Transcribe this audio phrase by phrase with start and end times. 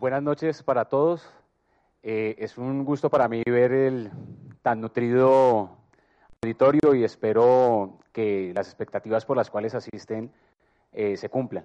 [0.00, 1.30] buenas noches para todos.
[2.02, 4.10] Eh, es un gusto para mí ver el
[4.62, 5.76] tan nutrido
[6.42, 10.32] auditorio y espero que las expectativas por las cuales asisten
[10.92, 11.64] eh, se cumplan.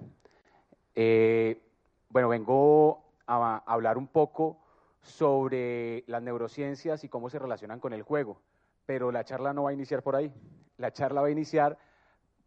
[0.96, 1.62] Eh,
[2.10, 4.58] bueno, vengo a hablar un poco
[5.02, 8.42] sobre las neurociencias y cómo se relacionan con el juego,
[8.86, 10.30] pero la charla no va a iniciar por ahí.
[10.76, 11.78] La charla va a iniciar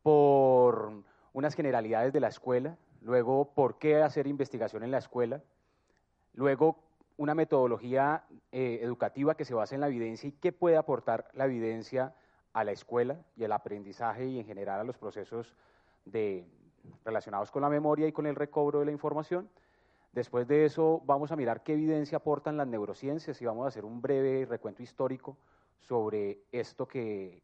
[0.02, 1.02] por
[1.32, 5.40] unas generalidades de la escuela, luego por qué hacer investigación en la escuela,
[6.38, 6.76] luego
[7.16, 11.46] una metodología eh, educativa que se basa en la evidencia y qué puede aportar la
[11.46, 12.14] evidencia
[12.52, 15.56] a la escuela y al aprendizaje y en general a los procesos
[16.04, 16.46] de,
[17.04, 19.50] relacionados con la memoria y con el recobro de la información.
[20.12, 23.84] Después de eso vamos a mirar qué evidencia aportan las neurociencias y vamos a hacer
[23.84, 25.36] un breve recuento histórico
[25.80, 27.42] sobre esto que,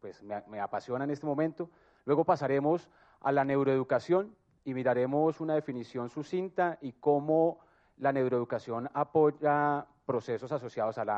[0.00, 1.68] pues, me, me apasiona en este momento.
[2.06, 2.88] Luego pasaremos
[3.20, 7.60] a la neuroeducación y miraremos una definición sucinta y cómo
[8.00, 11.10] la neuroeducación apoya procesos asociados al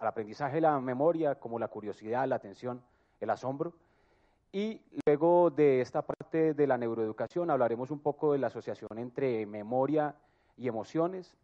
[0.00, 2.82] aprendizaje de la memoria, como la curiosidad, la atención,
[3.20, 3.72] el asombro.
[4.52, 9.46] Y luego de esta parte de la neuroeducación hablaremos un poco de la asociación entre
[9.46, 10.14] memoria
[10.56, 11.36] y emociones.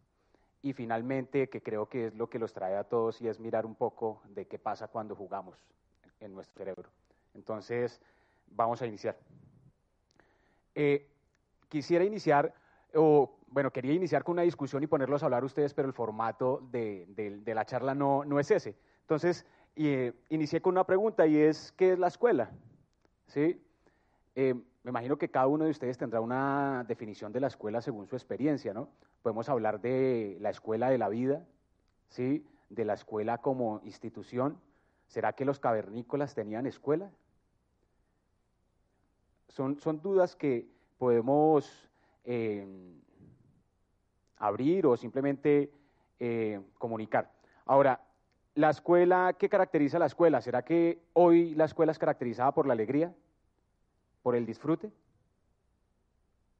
[0.61, 3.65] Y finalmente, que creo que es lo que los trae a todos, y es mirar
[3.65, 5.57] un poco de qué pasa cuando jugamos
[6.19, 6.89] en nuestro cerebro.
[7.33, 7.99] Entonces,
[8.47, 9.17] vamos a iniciar.
[10.75, 11.09] Eh,
[11.67, 12.53] quisiera iniciar,
[12.93, 16.67] o bueno, quería iniciar con una discusión y ponerlos a hablar ustedes, pero el formato
[16.71, 18.75] de, la charla no, es ese.
[19.01, 22.49] Entonces, eh, inicié con una pregunta y es, ¿qué es la escuela?
[23.27, 23.61] ¿Sí?
[24.35, 28.07] Eh, me imagino que cada uno de ustedes tendrá una definición de la escuela según
[28.07, 28.89] su experiencia, ¿no?
[29.21, 31.45] Podemos hablar de la escuela de la vida,
[32.07, 32.45] ¿sí?
[32.69, 34.59] De la escuela como institución.
[35.07, 37.11] ¿Será que los cavernícolas tenían escuela?
[39.49, 41.89] Son, son dudas que podemos
[42.23, 42.65] eh,
[44.41, 45.71] abrir o simplemente
[46.19, 47.31] eh, comunicar.
[47.65, 48.01] Ahora,
[48.55, 50.41] la escuela, ¿qué caracteriza la escuela?
[50.41, 53.13] ¿Será que hoy la escuela es caracterizada por la alegría,
[54.23, 54.91] por el disfrute,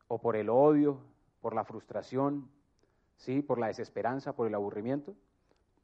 [0.08, 1.00] o por el odio,
[1.42, 2.50] por la frustración,
[3.18, 3.42] ¿sí?
[3.42, 5.16] por la desesperanza, por el aburrimiento?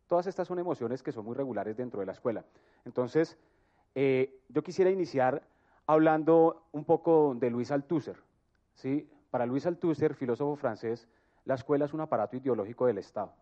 [0.07, 2.45] Todas estas son emociones que son muy regulares dentro de la escuela.
[2.85, 3.38] Entonces,
[3.95, 5.41] eh, yo quisiera iniciar
[5.88, 8.17] hablando un poco de Luis Althusser.
[8.75, 9.09] ¿sí?
[9.31, 11.09] Para Luis Althusser, filósofo francés,
[11.47, 13.33] la escuela es un aparato ideológico del Estado.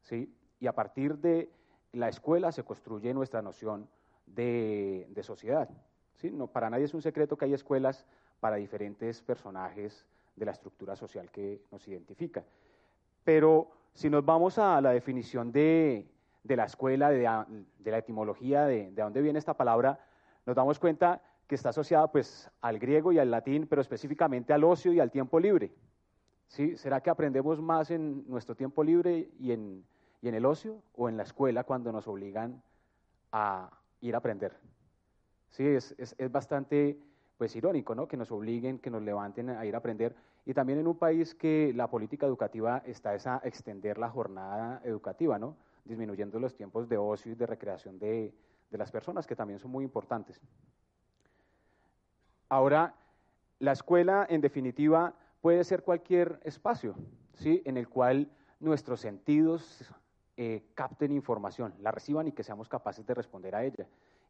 [0.00, 0.34] ¿sí?
[0.58, 1.52] Y a partir de
[1.92, 3.86] la escuela se construye nuestra noción
[4.24, 5.68] de, sociedad.
[6.14, 6.30] ¿sí?
[6.30, 8.06] No, para nadie es un secreto que hay escuelas
[8.40, 12.42] para diferentes personajes de la estructura social que nos identifica.
[13.22, 16.08] Pero si nos vamos a la definición de,
[16.44, 20.00] la escuela, de, la etimología, de, de dónde viene esta palabra,
[20.46, 24.64] nos damos cuenta que está asociada pues al griego y al latín, pero específicamente al
[24.64, 25.70] ocio y al tiempo libre.
[26.52, 26.76] ¿Sí?
[26.76, 29.82] ¿Será que aprendemos más en nuestro tiempo libre y en,
[30.20, 32.62] y en el ocio o en la escuela cuando nos obligan
[33.32, 33.70] a
[34.02, 34.54] ir a aprender?
[35.48, 36.98] Sí, es, es, es bastante
[37.38, 38.06] pues irónico, ¿no?
[38.06, 40.14] Que nos obliguen, que nos levanten a ir a aprender.
[40.44, 45.38] Y también en un país que la política educativa está esa extender la jornada educativa,
[45.38, 45.56] ¿no?
[45.86, 48.34] Disminuyendo los tiempos de ocio y de recreación de,
[48.70, 50.38] de las personas, que también son muy importantes.
[52.50, 52.94] Ahora,
[53.58, 56.94] la escuela, en definitiva, puede ser cualquier espacio
[57.34, 57.60] ¿sí?
[57.66, 58.30] en el cual
[58.60, 59.84] nuestros sentidos
[60.36, 63.86] eh, capten información, la reciban y que seamos capaces de responder a ella.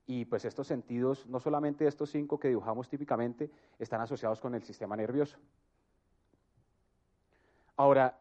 [0.06, 4.64] Y pues estos sentidos, no solamente estos cinco que dibujamos típicamente, están asociados con el
[4.64, 5.38] sistema nervioso.
[7.76, 8.18] Ahora,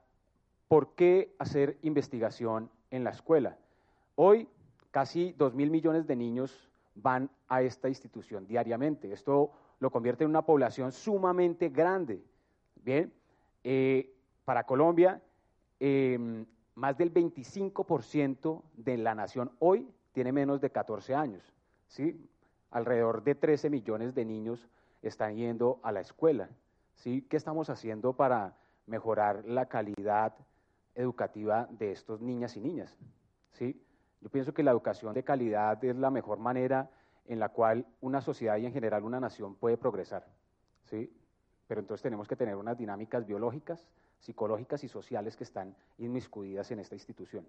[0.68, 3.58] ¿por qué hacer investigación en la escuela?
[4.16, 4.48] Hoy
[4.92, 9.12] casi dos mil millones de niños van a esta institución diariamente.
[9.12, 12.22] Esto lo convierte en una población sumamente grande.
[12.84, 13.14] Bien,
[13.64, 15.22] eh, para Colombia,
[15.80, 21.54] em, más del 25% de la nación hoy tiene menos de 14 años.
[21.88, 22.28] ¿sí?
[22.72, 24.68] Alrededor de 13 millones de niños
[25.02, 26.50] están yendo a la escuela.
[26.96, 27.22] ¿sí?
[27.30, 28.58] ¿Qué estamos haciendo para
[28.88, 30.34] mejorar la calidad
[30.96, 32.98] educativa de estos niñas y niñas?
[33.52, 33.80] ¿sí?
[34.22, 36.90] Yo pienso que la educación de calidad es la mejor manera
[37.26, 40.28] en la cual una sociedad y en general una nación puede progresar.
[40.86, 41.12] ¿sí?
[41.72, 43.88] Pero entonces tenemos que tener unas dinámicas biológicas,
[44.20, 47.48] psicológicas y sociales que están inmiscuidas en esta institución.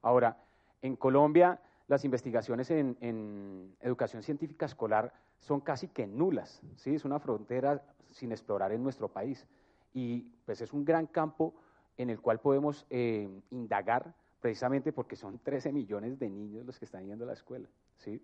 [0.00, 0.38] Ahora,
[0.80, 6.94] en Colombia las investigaciones en, educación científica escolar son casi que nulas, ¿sí?
[6.94, 9.46] es una frontera sin explorar en nuestro país
[9.92, 11.52] y pues es un gran campo
[11.98, 16.86] en el cual podemos eh, indagar precisamente porque son 13 millones de niños los que
[16.86, 17.68] están yendo a la escuela.
[17.98, 18.18] ¿sí?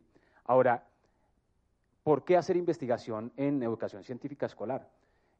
[0.44, 0.86] Ahora,
[2.02, 4.88] ¿por qué hacer investigación en educación científica escolar?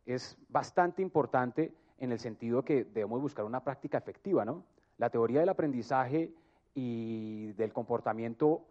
[0.07, 4.65] Es bastante importante en el sentido que debemos buscar una práctica efectiva, ¿no?
[4.99, 6.33] La teoría del aprendizaje
[6.75, 8.65] y del comportamiento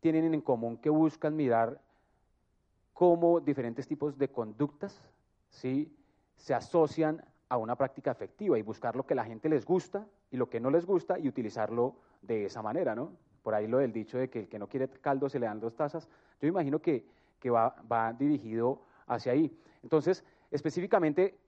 [0.00, 1.80] tienen en común que buscan mirar
[2.92, 5.00] cómo diferentes tipos de conductas
[5.50, 5.94] ¿sí?
[6.36, 10.36] se asocian a una práctica efectiva y buscar lo que la gente les gusta y
[10.36, 13.12] lo que no les gusta y utilizarlo de esa manera, ¿no?
[13.42, 15.60] Por ahí lo del dicho de que el que no quiere caldo se le dan
[15.60, 16.08] dos tazas,
[16.40, 17.06] yo imagino que,
[17.40, 19.58] que va, va dirigido hacia ahí.
[19.82, 21.38] Entonces, específicamente,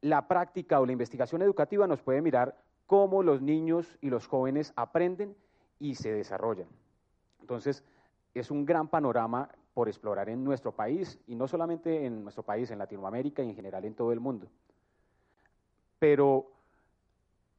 [0.00, 4.72] la práctica o la investigación educativa nos puede mirar cómo los niños y los jóvenes
[4.76, 5.34] aprenden
[5.78, 6.68] y se desarrollan.
[7.40, 7.84] Entonces,
[8.34, 12.70] es un gran panorama por explorar en nuestro país, y no solamente en nuestro país,
[12.70, 14.48] en Latinoamérica y en general en todo el mundo.
[15.98, 16.52] Pero,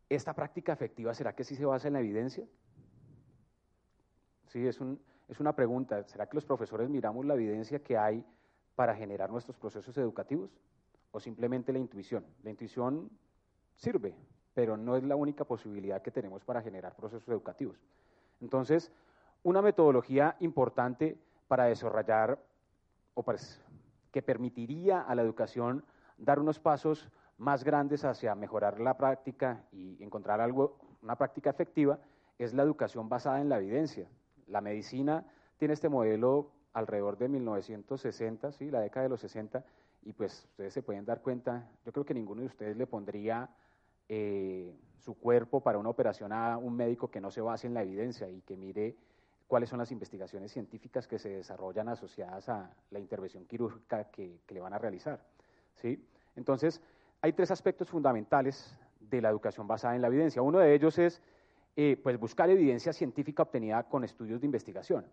[0.08, 2.46] ¿esta práctica efectiva será que sí se basa en la evidencia?
[4.48, 6.04] Sí, es, un, es una pregunta.
[6.04, 8.24] ¿Será que los profesores miramos la evidencia que hay
[8.76, 10.52] para generar nuestros procesos educativos?
[11.12, 12.26] ¿O simplemente la intuición?
[12.44, 13.10] La intuición
[13.76, 14.16] sirve,
[14.54, 17.78] pero no es la única posibilidad que tenemos para generar procesos educativos.
[18.42, 18.92] Entonces,
[19.44, 21.18] una metodología importante
[21.48, 22.40] para desarrollar
[23.14, 23.24] o
[24.12, 25.86] que permitiría a la educación
[26.18, 32.00] dar unos pasos más grandes hacia mejorar la práctica y encontrar algo, una práctica efectiva,
[32.38, 34.08] es la educación basada en la evidencia.
[34.48, 35.26] La medicina
[35.58, 38.70] tiene este modelo alrededor de 1960, ¿sí?
[38.70, 39.64] la década de los 60,
[40.04, 43.50] y pues ustedes se pueden dar cuenta, yo creo que ninguno de ustedes le pondría
[44.10, 47.82] eh, su cuerpo para una operación a un médico que no se base en la
[47.82, 48.98] evidencia y que mire
[49.48, 54.60] cuáles son las investigaciones científicas que se desarrollan asociadas a la intervención quirúrgica que, le
[54.60, 55.24] van a realizar.
[55.76, 56.06] ¿sí?
[56.36, 56.82] Entonces,
[57.22, 60.42] hay tres aspectos fundamentales de la educación basada en la evidencia.
[60.42, 61.22] Uno de ellos es
[61.78, 65.06] eh, pues buscar evidencia científica obtenida con estudios de investigación.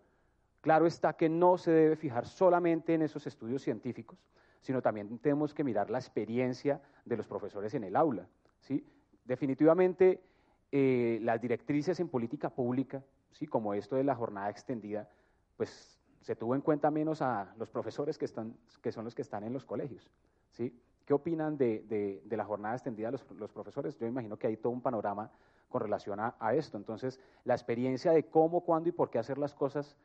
[0.63, 4.17] Claro está que no se debe fijar solamente en esos estudios científicos,
[4.61, 8.29] sino también tenemos que mirar la experiencia de los profesores en el aula.
[8.61, 8.81] ¿sí?
[9.25, 10.23] Definitivamente,
[10.71, 13.45] eh, las directrices en política pública ¿sí?
[13.45, 15.09] como esto de la jornada extendida,
[15.57, 19.23] pues se tuvo en cuenta menos a los profesores que, están, que son los que
[19.23, 20.09] están en los colegios.
[20.51, 20.73] ¿sí?
[21.05, 23.97] ¿Qué opinan de, de, la jornada extendida los, los, profesores?
[23.99, 25.29] Yo imagino que hay todo un panorama
[25.67, 26.77] con relación a, a, esto.
[26.77, 29.97] Entonces, la experiencia de cómo, cuándo y por qué hacer las cosas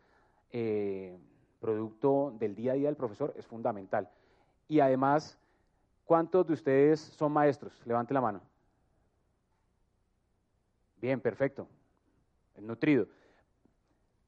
[0.52, 1.18] eh,
[1.60, 4.08] producto del día a día del profesor es fundamental.
[4.68, 5.38] Y además,
[6.04, 7.80] ¿cuántos de ustedes son maestros?
[7.86, 8.40] Levante la mano.
[11.00, 11.66] Bien, perfecto.
[12.60, 13.06] Nutrido.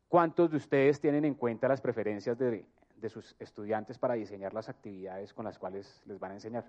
[0.08, 2.66] ¿Cuántos de ustedes tienen en cuenta las preferencias de,
[3.08, 6.64] sus estudiantes para diseñar las actividades con las cuales les van a enseñar?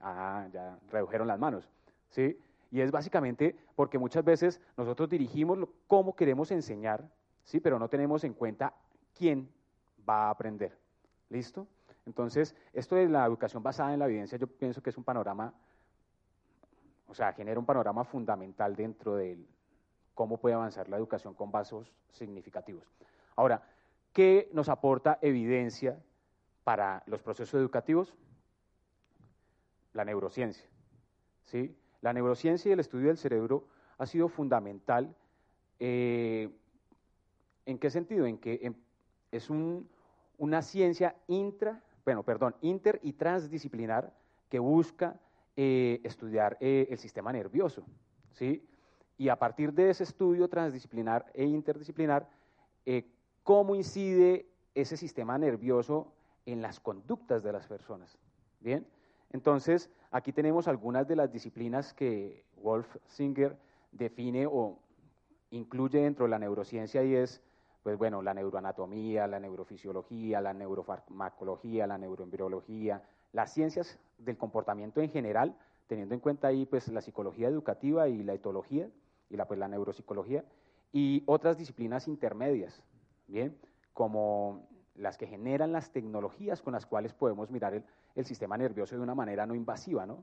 [0.00, 1.68] Ah, ya redujeron las manos,
[2.10, 2.38] ¿sí?
[2.70, 7.08] Y es básicamente porque muchas veces nosotros dirigimos cómo queremos enseñar,
[7.44, 7.60] ¿sí?
[7.60, 8.74] Pero no tenemos en cuenta
[9.16, 9.50] quién
[10.08, 10.78] va a aprender.
[11.28, 11.66] ¿Listo?
[12.06, 15.54] Entonces, esto de la educación basada en la evidencia, yo pienso que es un panorama,
[17.06, 19.46] o sea, genera un panorama fundamental dentro del,
[20.14, 22.84] cómo puede avanzar la educación con vasos significativos.
[23.36, 23.62] Ahora,
[24.12, 25.98] ¿qué nos aporta evidencia
[26.64, 28.14] para los procesos educativos?
[29.92, 30.68] La neurociencia.
[31.44, 31.76] ¿sí?
[32.00, 33.66] La neurociencia y el estudio del cerebro
[33.98, 35.14] ha sido fundamental.
[35.78, 36.50] Eh,
[37.66, 38.26] ¿En qué sentido?
[38.26, 38.72] En que
[39.30, 44.12] es una ciencia intra, bueno, perdón, inter y transdisciplinar
[44.48, 45.20] que busca
[45.56, 47.84] eh, estudiar eh, el sistema nervioso.
[48.32, 48.66] ¿sí?
[49.22, 52.28] y a partir de ese estudio transdisciplinar e interdisciplinar,
[52.84, 53.06] eh,
[53.44, 56.12] cómo incide ese sistema nervioso
[56.44, 58.18] en las conductas de las personas.
[58.58, 58.84] Bien,
[59.30, 63.56] entonces aquí tenemos algunas de las disciplinas que Wolf Singer
[63.92, 64.78] define o
[65.50, 67.40] incluye dentro de la neurociencia y es,
[67.82, 75.10] pues bueno, la neuroanatomía, la neurofisiología, la neurofarmacología, la neuroembriología, las ciencias del comportamiento en
[75.10, 75.56] general,
[75.88, 78.88] teniendo en cuenta ahí pues la psicología educativa y la etología
[79.30, 80.44] y la, pues, la neuropsicología,
[80.92, 82.82] y otras disciplinas intermedias,
[83.26, 83.58] ¿bien?
[83.94, 87.82] Como las que generan las tecnologías con las cuales podemos mirar
[88.14, 90.22] el, sistema nervioso de una manera no invasiva, ¿no?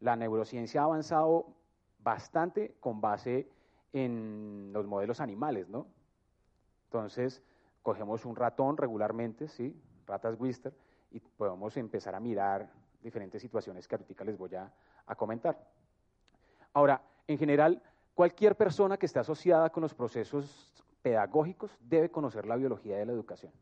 [0.00, 1.54] La neurociencia ha avanzado
[1.98, 3.50] bastante con base
[3.92, 5.86] en los modelos animales, ¿no?
[6.88, 7.42] Entonces,
[7.82, 9.74] cogemos un ratón regularmente, ¿sí?
[10.06, 10.72] Ratas Wister,
[11.10, 12.70] y podemos empezar a mirar
[13.02, 14.72] diferentes situaciones que ahorita les voy a
[15.08, 15.58] a comentar.
[16.74, 17.82] Ahora, en general,
[18.14, 23.12] cualquier persona que esté asociada con los procesos pedagógicos debe conocer la biología de la
[23.12, 23.52] educación,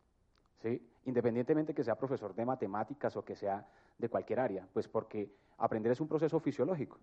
[0.61, 0.85] ¿sí?
[1.04, 3.66] independientemente que sea profesor de matemáticas o que sea
[3.97, 6.99] de cualquier área, pues porque aprender es un proceso fisiológico.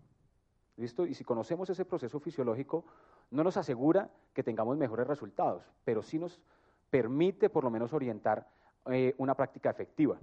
[0.77, 1.05] ¿Listo?
[1.05, 2.83] Y si conocemos ese proceso fisiológico,
[3.29, 6.41] no nos asegura que tengamos mejores resultados, pero sí nos
[6.89, 8.47] permite por lo menos orientar
[8.87, 10.17] eh, una práctica efectiva.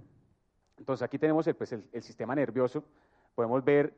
[0.77, 2.83] Entonces aquí tenemos el, pues, el, sistema nervioso,
[3.33, 3.93] podemos ver,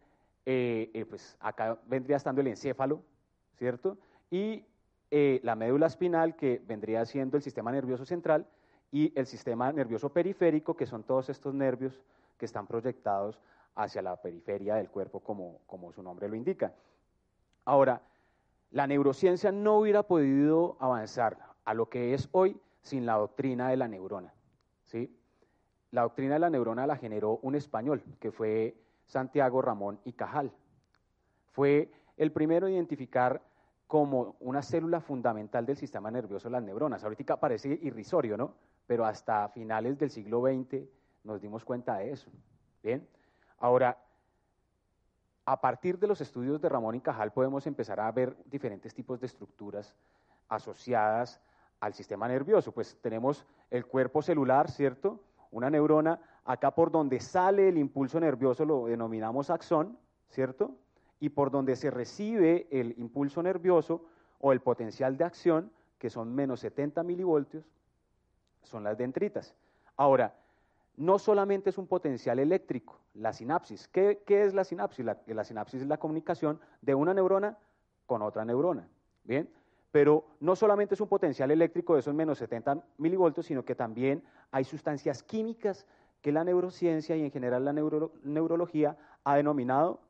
[0.45, 3.01] eh, eh, pues acá vendría estando el encéfalo,
[3.57, 3.97] ¿cierto?
[4.29, 4.65] Y
[5.43, 8.47] la médula espinal, que vendría siendo el sistema nervioso central,
[8.91, 12.01] y el sistema nervioso periférico, que son todos estos nervios
[12.39, 13.39] que están proyectados
[13.75, 16.73] hacia la periferia del cuerpo, como, su nombre lo indica.
[17.65, 18.01] Ahora,
[18.71, 23.77] la neurociencia no hubiera podido avanzar a lo que es hoy sin la doctrina de
[23.77, 24.33] la neurona.
[24.85, 25.15] ¿sí?
[25.91, 28.75] La doctrina de la neurona la generó un español, que fue
[29.05, 30.51] Santiago Ramón y Cajal.
[31.51, 33.41] Fue el primero en identificar
[33.87, 37.03] como una célula fundamental del sistema nervioso las neuronas.
[37.03, 38.55] Ahorita parece irrisorio, ¿no?
[38.87, 40.83] Pero hasta finales del siglo XX
[41.23, 42.31] nos dimos cuenta de eso.
[42.81, 43.07] Bien,
[43.59, 43.97] ahora,
[45.45, 49.19] a partir de los estudios de Ramón y Cajal podemos empezar a ver diferentes tipos
[49.19, 49.93] de estructuras
[50.47, 51.41] asociadas
[51.79, 52.71] al sistema nervioso.
[52.71, 55.19] Pues tenemos el cuerpo celular, ¿cierto?
[55.51, 59.97] Una neurona, acá por donde sale el impulso nervioso lo denominamos axón,
[60.29, 60.77] ¿cierto?
[61.23, 64.03] y por donde se recibe el impulso nervioso
[64.39, 67.63] o el potencial de acción, que son menos 70 milivoltios,
[68.61, 69.55] son las dendritas.
[69.95, 70.35] Ahora,
[70.95, 73.87] no solamente es un potencial eléctrico, la sinapsis.
[73.87, 75.05] ¿Qué, es la sinapsis?
[75.05, 77.57] La, sinapsis es la comunicación de una neurona
[78.05, 78.87] con otra neurona.
[79.23, 79.49] Bien,
[79.91, 84.23] pero no solamente es un potencial eléctrico de esos menos 70 milivoltios, sino que también
[84.51, 85.85] hay sustancias químicas
[86.21, 90.01] que la neurociencia y en general la neurología ha denominado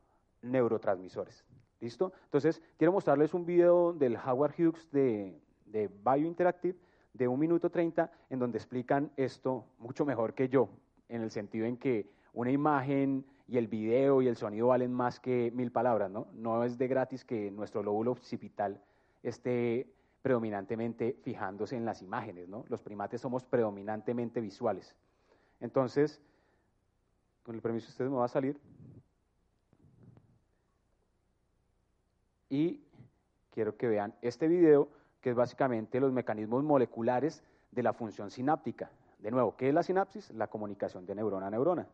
[0.42, 1.46] neurotransmisores.
[1.80, 2.14] ¿Listo?
[2.26, 6.78] Entonces, quiero mostrarles un video del Howard Hughes de, de Biointeractive
[7.14, 10.70] de un minuto 30 en donde explican esto mucho mejor que yo,
[11.10, 15.20] en el sentido en que una imagen y el video y el sonido valen más
[15.20, 16.28] que mil palabras, ¿no?
[16.34, 18.82] No es de gratis que nuestro lóbulo occipital
[19.22, 19.88] esté
[20.22, 22.66] predominantemente fijándose en las imágenes, ¿no?
[22.70, 24.96] Los primates somos predominantemente visuales.
[25.60, 26.22] Entonces,
[27.44, 28.60] con el permiso de ustedes me va a salir.
[32.54, 32.80] y
[33.50, 34.88] quiero que vean este video,
[35.24, 38.92] que es básicamente los mecanismos moleculares de la función sináptica.
[39.20, 40.30] De nuevo, ¿qué es la sinapsis?
[40.32, 41.88] La comunicación de neurona a neurona.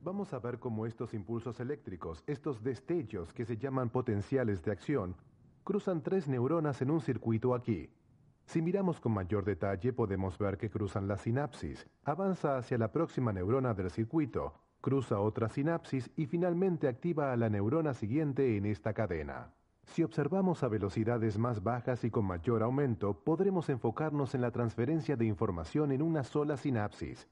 [0.00, 5.16] Vamos a ver cómo estos impulsos eléctricos, estos destellos que se llaman potenciales de acción,
[5.64, 7.90] cruzan tres neuronas en un circuito aquí.
[8.46, 13.32] Si miramos con mayor detalle podemos ver que cruzan la sinapsis, avanza hacia la próxima
[13.32, 18.94] neurona del circuito, cruza otra sinapsis y finalmente activa a la neurona siguiente en esta
[18.94, 19.52] cadena.
[19.84, 25.16] Si observamos a velocidades más bajas y con mayor aumento, podremos enfocarnos en la transferencia
[25.16, 27.28] de información en una sola sinapsis.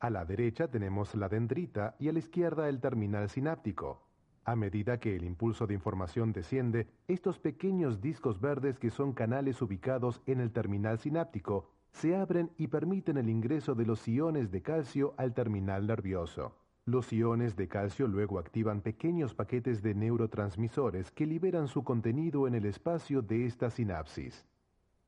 [0.00, 4.02] A la derecha tenemos la dendrita y a la izquierda el terminal sináptico.
[4.44, 9.62] A medida que el impulso de información desciende, estos pequeños discos verdes que son canales
[9.62, 14.60] ubicados en el terminal sináptico se abren y permiten el ingreso de los iones de
[14.60, 16.63] calcio al terminal nervioso.
[16.86, 22.54] Los iones de calcio luego activan pequeños paquetes de neurotransmisores que liberan su contenido en
[22.54, 24.44] el espacio de esta sinapsis.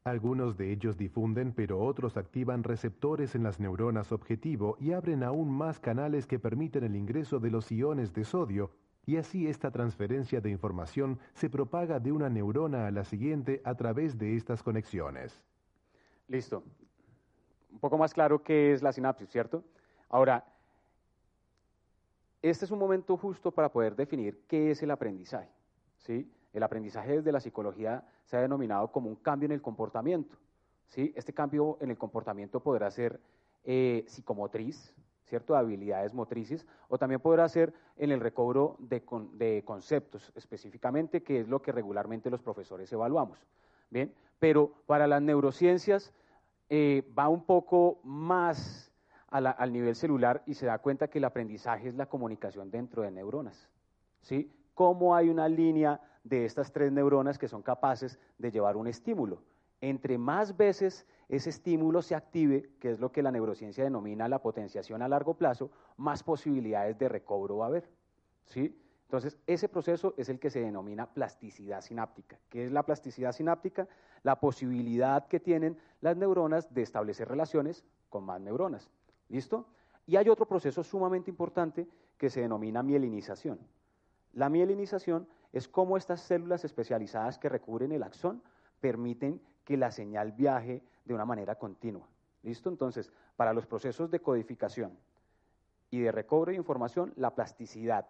[0.03, 5.51] Algunos de ellos difunden, pero otros activan receptores en las neuronas objetivo y abren aún
[5.51, 8.71] más canales que permiten el ingreso de los iones de sodio,
[9.05, 13.75] y así esta transferencia de información se propaga de una neurona a la siguiente a
[13.75, 15.43] través de estas conexiones.
[16.29, 16.63] Listo.
[17.71, 19.63] Un poco más claro qué es la sinapsis, ¿cierto?
[20.09, 20.56] Ahora,
[22.51, 25.51] este es un momento justo para poder definir qué es el aprendizaje.
[25.99, 26.31] ¿sí?
[26.53, 30.37] El aprendizaje desde la psicología se ha denominado como un cambio en el comportamiento.
[30.89, 31.13] ¿sí?
[31.17, 33.21] Este cambio en el comportamiento podrá ser
[33.65, 35.55] eh, psicomotriz, ¿cierto?
[35.55, 41.49] de habilidades motrices, o también podrá ser en el recobro de, conceptos específicamente, que es
[41.49, 43.39] lo que regularmente los profesores evaluamos.
[43.91, 46.13] Bien, pero para las neurociencias
[46.69, 48.93] eh, va un poco más
[49.29, 53.11] al nivel celular y se da cuenta que el aprendizaje es la comunicación dentro de
[53.11, 53.69] neuronas.
[54.23, 54.53] ¿sí?
[54.75, 59.43] ¿Cómo hay una línea de estas tres neuronas que son capaces de llevar un estímulo?
[59.81, 64.41] Entre más veces ese estímulo se active, que es lo que la neurociencia denomina la
[64.41, 67.91] potenciación a largo plazo, más posibilidades de recobro va a haber.
[68.45, 68.81] ¿sí?
[69.07, 72.39] Entonces, ese proceso es el que se denomina plasticidad sináptica.
[72.49, 73.87] ¿Qué es la plasticidad sináptica?
[74.23, 78.91] La posibilidad que tienen las neuronas de establecer relaciones con más neuronas.
[79.29, 79.67] ¿Listo?
[80.07, 83.59] Y hay otro proceso sumamente importante que se denomina mielinización.
[84.35, 88.43] La mielinización es cómo estas células especializadas que recubren el axón
[88.81, 92.07] permiten que la señal viaje de una manera continua.
[92.43, 92.69] ¿Listo?
[92.69, 94.97] Entonces, para los procesos de codificación
[95.91, 98.07] y de recobro de información, la plasticidad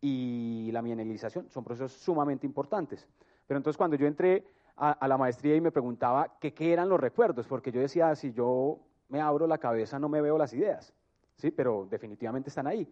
[0.00, 3.06] y la mielinización son procesos sumamente importantes.
[3.46, 4.44] Pero entonces cuando yo entré
[4.76, 8.80] a, la maestría y me preguntaba qué eran los recuerdos, porque yo decía, si yo
[9.12, 10.92] me abro la cabeza, no me veo las ideas.
[11.36, 11.50] ¿sí?
[11.50, 12.88] pero definitivamente están ahí.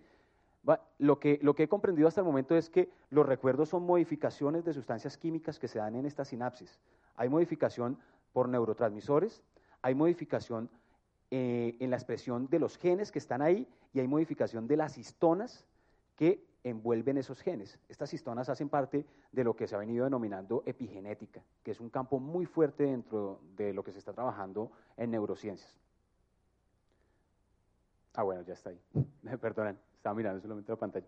[0.99, 5.17] Lo que, he comprendido hasta el momento es que los recuerdos son modificaciones de sustancias
[5.17, 6.79] químicas que se dan en esta sinapsis.
[7.17, 7.99] Hay modificación
[8.33, 9.43] por neurotransmisores,
[9.81, 10.69] hay modificación
[11.31, 14.99] eh, en la expresión de los genes que están ahí y hay modificación de las
[14.99, 15.65] histonas
[16.17, 17.79] que envuelven esos genes.
[17.89, 21.89] Estas histonas hacen parte de lo que se ha venido denominando epigenética, que es un
[21.89, 25.81] campo muy fuerte dentro de lo que se está trabajando en neurociencias.
[28.15, 28.81] Ah, bueno, ya está ahí.
[29.23, 31.07] Me perdonan, estaba mirando solamente la pantalla.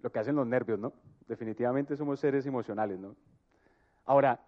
[0.00, 0.92] Lo que hacen los nervios, ¿no?
[1.28, 3.14] Definitivamente somos seres emocionales, ¿no?
[4.04, 4.40] Ahora,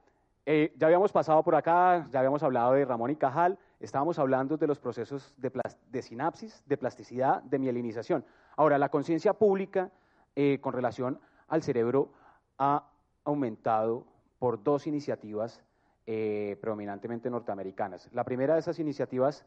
[0.46, 4.56] eh, ya habíamos pasado por acá, ya habíamos hablado de Ramón y Cajal, estábamos hablando
[4.56, 5.50] de los procesos de,
[5.90, 8.24] de sinapsis, de plasticidad, de mielinización.
[8.56, 9.90] Ahora, la conciencia pública
[10.36, 12.12] eh, con relación al cerebro
[12.58, 12.90] ha
[13.24, 14.06] aumentado
[14.38, 15.62] por dos iniciativas
[16.06, 18.10] eh, predominantemente norteamericanas.
[18.12, 19.46] La primera de esas iniciativas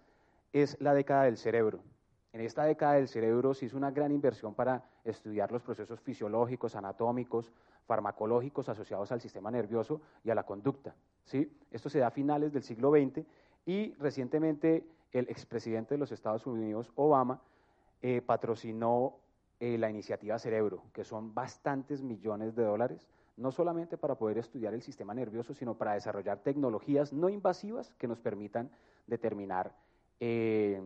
[0.54, 1.84] es la década del cerebro.
[2.38, 6.76] En esta década del cerebro se hizo una gran inversión para estudiar los procesos fisiológicos,
[6.76, 7.52] anatómicos,
[7.88, 10.94] farmacológicos asociados al sistema nervioso y a la conducta.
[11.24, 11.52] ¿sí?
[11.72, 13.26] Esto se da a finales del siglo XX
[13.66, 17.42] y recientemente el expresidente de los Estados Unidos, Obama,
[18.04, 19.16] eh, patrocinó
[19.60, 24.76] eh, la iniciativa Cerebro, que son bastantes millones de dólares, no solamente para poder estudiar
[24.76, 28.70] el sistema nervioso, sino para desarrollar tecnologías no invasivas que nos permitan
[29.08, 29.74] determinar
[30.20, 30.80] eh,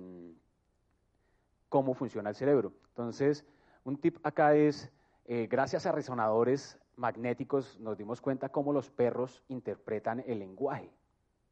[1.72, 2.74] cómo funciona el cerebro.
[2.90, 3.46] Entonces,
[3.86, 4.92] un tip acá es,
[5.26, 10.92] eh, gracias a resonadores magnéticos nos dimos cuenta cómo los perros interpretan el lenguaje.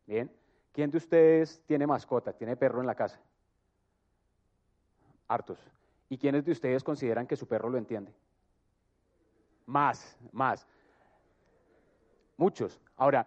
[0.06, 0.30] Bien,
[0.74, 3.18] ¿quién de ustedes tiene mascota, tiene perro en la casa?
[5.30, 5.58] Hartos.
[6.10, 8.14] ¿Y quiénes de ustedes consideran que su perro lo entiende?
[9.68, 10.68] Más, más.
[12.36, 12.82] Muchos.
[12.98, 13.26] Ahora,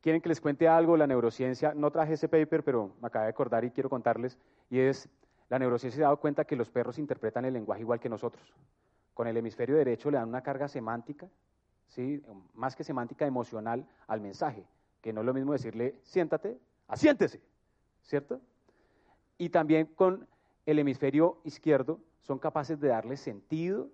[0.00, 0.96] ¿quieren que les cuente algo?
[0.96, 4.36] La neurociencia, no traje ese paper, pero me acabé de acordar y quiero contarles,
[4.70, 5.08] y es,
[5.48, 8.54] la neurociencia se ha dado cuenta que los perros interpretan el lenguaje igual que nosotros.
[9.12, 11.28] Con el hemisferio derecho le dan una carga semántica,
[11.88, 12.22] ¿sí?
[12.54, 14.64] más que semántica, emocional al mensaje,
[15.00, 17.40] que no es lo mismo decirle, siéntate, asiéntese,
[18.02, 18.40] ¿cierto?
[19.38, 20.26] Y también con
[20.66, 23.90] el hemisferio izquierdo son capaces de darle sentido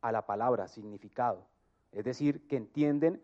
[0.00, 1.46] a la palabra, significado.
[1.92, 3.20] Es decir, que entienden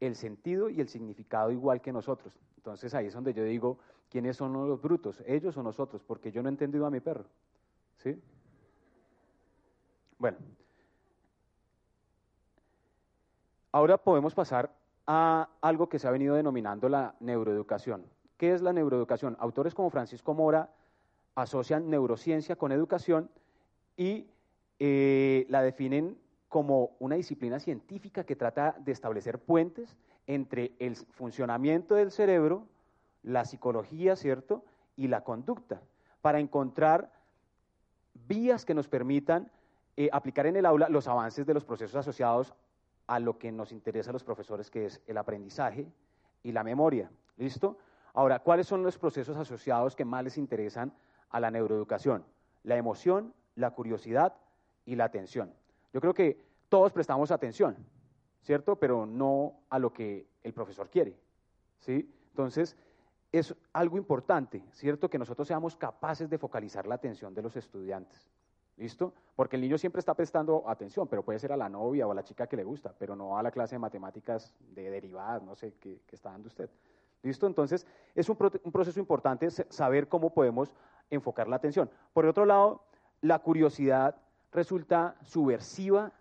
[0.00, 2.34] el sentido y el significado igual que nosotros.
[2.56, 3.78] Entonces ahí es donde yo digo,
[4.16, 5.22] ¿quiénes son los brutos?
[5.26, 6.02] ¿Ellos o nosotros?
[6.02, 7.26] Porque yo no he entendido a mi perro.
[7.98, 8.18] ¿Sí?
[10.18, 10.38] Bueno.
[13.72, 14.74] Ahora podemos pasar
[15.06, 18.06] a algo que se ha venido denominando la neuroeducación.
[18.38, 19.36] ¿Qué es la neuroeducación?
[19.38, 20.70] Autores como Francisco Mora
[21.34, 23.28] asocian neurociencia con educación
[23.98, 24.30] y
[24.78, 26.16] eh, la definen
[26.48, 29.94] como una disciplina científica que trata de establecer puentes
[30.26, 32.66] entre el funcionamiento del cerebro,
[33.26, 34.64] la psicología, ¿cierto?
[34.96, 35.82] Y la conducta,
[36.22, 37.12] para encontrar
[38.26, 39.50] vías que nos permitan
[39.98, 42.54] eh, aplicar en el aula los avances de los procesos asociados
[43.06, 45.86] a lo que nos interesa a los profesores, que es el aprendizaje
[46.42, 47.10] y la memoria.
[47.36, 47.76] ¿Listo?
[48.14, 50.94] Ahora, ¿cuáles son los procesos asociados que más les interesan
[51.30, 52.24] a la neuroeducación,
[52.62, 54.34] la emoción, la curiosidad
[54.84, 55.52] y la atención.
[55.92, 57.76] Yo creo que todos prestamos atención,
[58.42, 58.76] ¿cierto?
[58.76, 61.18] Pero no a lo que el profesor quiere,
[61.80, 62.10] ¿sí?
[62.30, 62.76] Entonces,
[63.38, 65.08] es algo importante, ¿cierto?
[65.08, 68.30] Que nosotros seamos capaces de focalizar la atención de los estudiantes,
[68.76, 69.12] ¿listo?
[69.34, 72.14] Porque el niño siempre está prestando atención, pero puede ser a la novia o a
[72.14, 75.54] la chica que le gusta, pero no a la clase de matemáticas de derivadas, no
[75.54, 76.70] sé, qué está dando usted.
[77.22, 77.46] ¿Listo?
[77.48, 80.72] Entonces, es un, proceso importante saber cómo podemos
[81.10, 81.90] enfocar la atención.
[82.12, 82.84] Por otro lado,
[83.20, 84.14] la curiosidad
[84.52, 86.12] resulta subversiva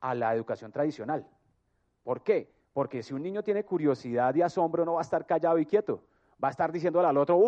[0.00, 1.26] a la educación tradicional.
[2.04, 2.52] ¿Por qué?
[2.72, 6.04] Porque si un niño tiene curiosidad y asombro, no va a estar callado y quieto.
[6.42, 7.40] Va a estar diciéndole al otro,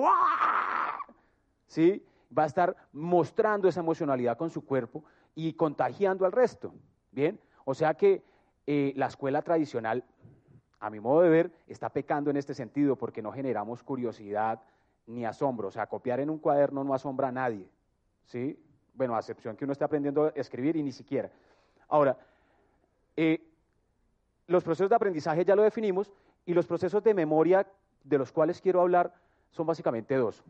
[1.67, 2.05] ¿Sí?
[2.37, 5.05] Va a estar mostrando esa emocionalidad con su cuerpo
[5.35, 6.73] y contagiando al resto.
[7.11, 7.41] ¿Bien?
[7.65, 8.23] O sea que
[8.67, 10.05] eh, la escuela tradicional
[10.85, 14.61] a mi modo de ver, está pecando en este sentido porque no generamos curiosidad
[15.07, 15.69] ni asombro.
[15.69, 17.67] O sea, copiar en un cuaderno no asombra a nadie.
[18.27, 18.63] ¿sí?
[18.93, 21.31] Bueno, a excepción que uno esté aprendiendo a escribir y ni siquiera.
[21.89, 22.19] Ahora,
[23.17, 23.41] eh,
[24.47, 26.13] los procesos de aprendizaje ya lo definimos
[26.45, 27.67] y los procesos de memoria
[28.05, 29.13] de los cuales quiero hablar
[29.51, 30.45] son básicamente dos.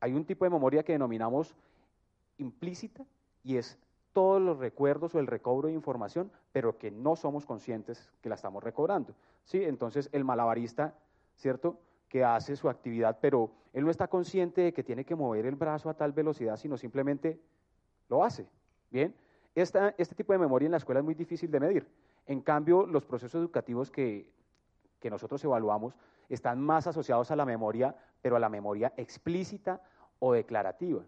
[0.00, 1.54] Hay un tipo de memoria que denominamos
[2.36, 3.06] implícita
[3.42, 3.78] y es
[4.12, 8.34] todos los recuerdos o el recobro de información, pero que no somos conscientes que la
[8.34, 9.14] estamos recobrando.
[9.44, 9.62] ¿sí?
[9.64, 10.94] Entonces, el malabarista,
[11.36, 11.78] ¿cierto?
[12.08, 15.56] Que hace su actividad, pero él no está consciente de que tiene que mover el
[15.56, 17.40] brazo a tal velocidad, sino simplemente
[18.08, 18.46] lo hace.
[18.90, 19.14] Bien,
[19.54, 21.88] este tipo de memoria en la escuela es muy difícil de medir.
[22.26, 24.30] En cambio, los procesos educativos que,
[25.04, 25.94] que nosotros evaluamos
[26.30, 29.82] están más asociados a la memoria, pero a la memoria explícita
[30.18, 31.02] o declarativa.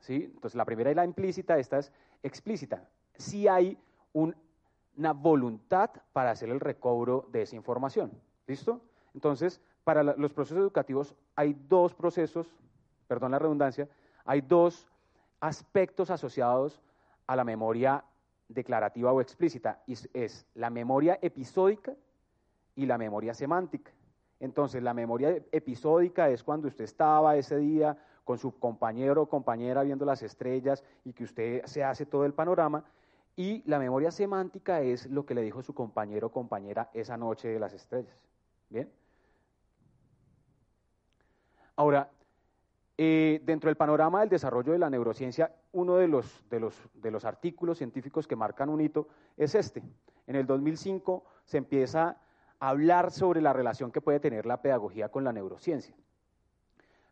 [0.00, 0.32] ¿sí?
[0.34, 1.92] Entonces la primera es la implícita, esta es
[2.24, 2.88] explícita.
[3.14, 3.78] Si hay
[4.14, 8.10] una voluntad para hacer el recobro de esa información.
[8.48, 8.80] ¿Listo?
[9.14, 12.52] Entonces, para los procesos educativos hay dos procesos,
[13.06, 13.88] perdón la redundancia,
[14.24, 14.88] hay dos
[15.38, 16.82] aspectos asociados
[17.28, 18.02] a la memoria
[18.48, 21.94] declarativa o explícita, es la memoria episódica
[22.78, 23.90] y la memoria semántica.
[24.38, 29.82] Entonces, la memoria episódica es cuando usted estaba ese día con su compañero o compañera
[29.82, 32.84] viendo las estrellas y que usted se hace todo el panorama.
[33.34, 37.48] Y la memoria semántica es lo que le dijo su compañero o compañera esa noche
[37.48, 38.16] de las estrellas.
[38.70, 38.88] ¿Bien?
[41.74, 42.08] Ahora,
[42.96, 47.10] eh, dentro del panorama del desarrollo de la neurociencia, uno de los, de, los, de
[47.10, 49.82] los artículos científicos que marcan un hito es este.
[50.28, 52.18] En el 2005 se empieza
[52.60, 55.94] hablar sobre la relación que puede tener la pedagogía con la neurociencia.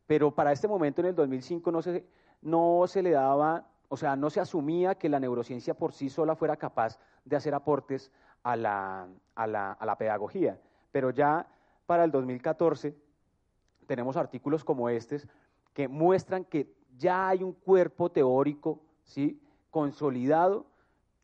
[0.06, 2.06] Pero para este momento, en el 2005, no se,
[2.42, 6.36] no se le daba, o sea, no se asumía que la neurociencia por sí sola
[6.36, 10.60] fuera capaz de hacer aportes a la, a la, a la pedagogía.
[10.92, 11.46] Pero ya
[11.86, 12.96] para el 2014
[13.86, 15.26] tenemos artículos como estos
[15.72, 19.40] que muestran que ya hay un cuerpo teórico ¿sí?
[19.70, 20.66] consolidado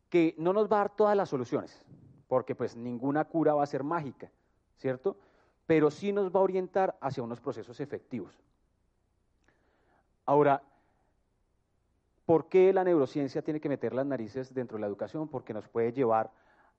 [0.09, 1.83] que no nos va a dar todas las soluciones,
[2.33, 4.31] porque pues ninguna cura va a ser mágica,
[4.77, 5.17] ¿cierto?
[5.67, 8.33] Pero sí nos va a orientar hacia unos procesos efectivos.
[10.25, 10.63] Ahora,
[12.25, 15.27] ¿por qué la neurociencia tiene que meter las narices dentro de la educación?
[15.27, 16.31] Porque nos puede llevar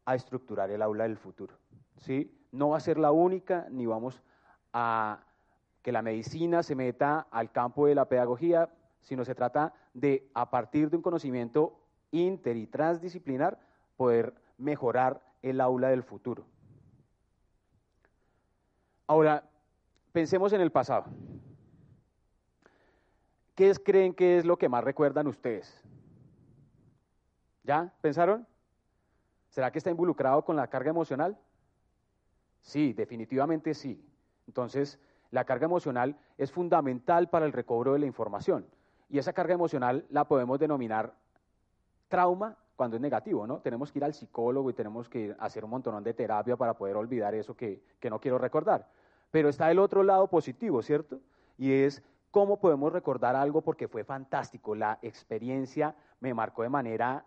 [0.04, 1.54] a estructurar el aula del futuro.
[1.98, 2.36] ¿sí?
[2.50, 4.24] No va a ser la única, ni vamos
[4.72, 5.20] a
[5.82, 8.70] que la medicina se meta al campo de la pedagogía,
[9.02, 11.78] sino se trata de, a partir de un conocimiento
[12.10, 13.60] inter y transdisciplinar,
[13.96, 16.46] poder mejorar el aula del futuro.
[19.06, 19.44] Ahora,
[20.10, 21.04] pensemos en el pasado.
[23.54, 25.82] ¿Qué creen que es lo que más recuerdan ustedes?
[27.62, 27.92] ¿Ya?
[28.00, 28.46] ¿Pensaron?
[29.50, 31.38] ¿Será que está involucrado con la carga emocional?
[32.62, 34.02] Sí, definitivamente sí.
[34.46, 34.98] Entonces,
[35.30, 38.66] la carga emocional es fundamental para el recobro de la información.
[39.10, 41.14] Y esa carga emocional la podemos denominar
[42.08, 43.60] trauma cuando es negativo, ¿no?
[43.60, 46.96] Tenemos que ir al psicólogo y tenemos que hacer un montón de terapia para poder
[46.96, 48.88] olvidar eso que, que no quiero recordar.
[49.30, 51.20] Pero está el otro lado positivo, ¿cierto?
[51.56, 57.24] Y es cómo podemos recordar algo porque fue fantástico, la experiencia me marcó de manera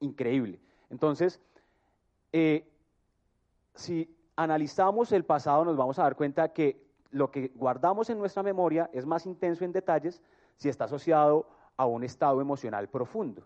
[0.00, 0.60] increíble.
[0.90, 1.40] Entonces,
[2.32, 2.68] eh,
[3.74, 8.42] si analizamos el pasado, nos vamos a dar cuenta que lo que guardamos en nuestra
[8.42, 10.20] memoria es más intenso en detalles
[10.56, 13.44] si está asociado a un estado emocional profundo.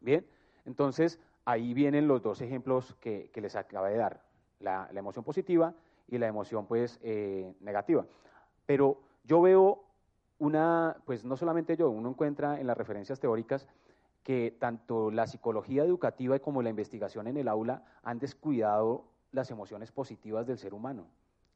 [0.00, 0.26] Bien,
[0.64, 4.22] entonces ahí vienen los dos ejemplos que, les acaba de dar,
[4.60, 5.74] la, emoción positiva
[6.06, 8.06] y la emoción pues eh, negativa.
[8.66, 9.84] Pero yo veo
[10.38, 13.66] una, pues no solamente yo, uno encuentra en las referencias teóricas
[14.22, 19.90] que tanto la psicología educativa como la investigación en el aula han descuidado las emociones
[19.90, 21.06] positivas del ser humano.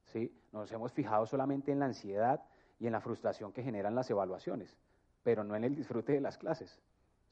[0.04, 0.34] ¿sí?
[0.52, 2.42] Nos hemos fijado solamente en la ansiedad
[2.78, 4.76] y en la frustración que generan las evaluaciones,
[5.22, 6.80] pero no en el disfrute de las clases.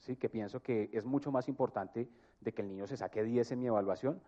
[0.01, 0.17] ¿Sí?
[0.17, 2.09] Que pienso que es mucho más importante
[2.39, 4.21] de que el niño se saque 10 en mi evaluación.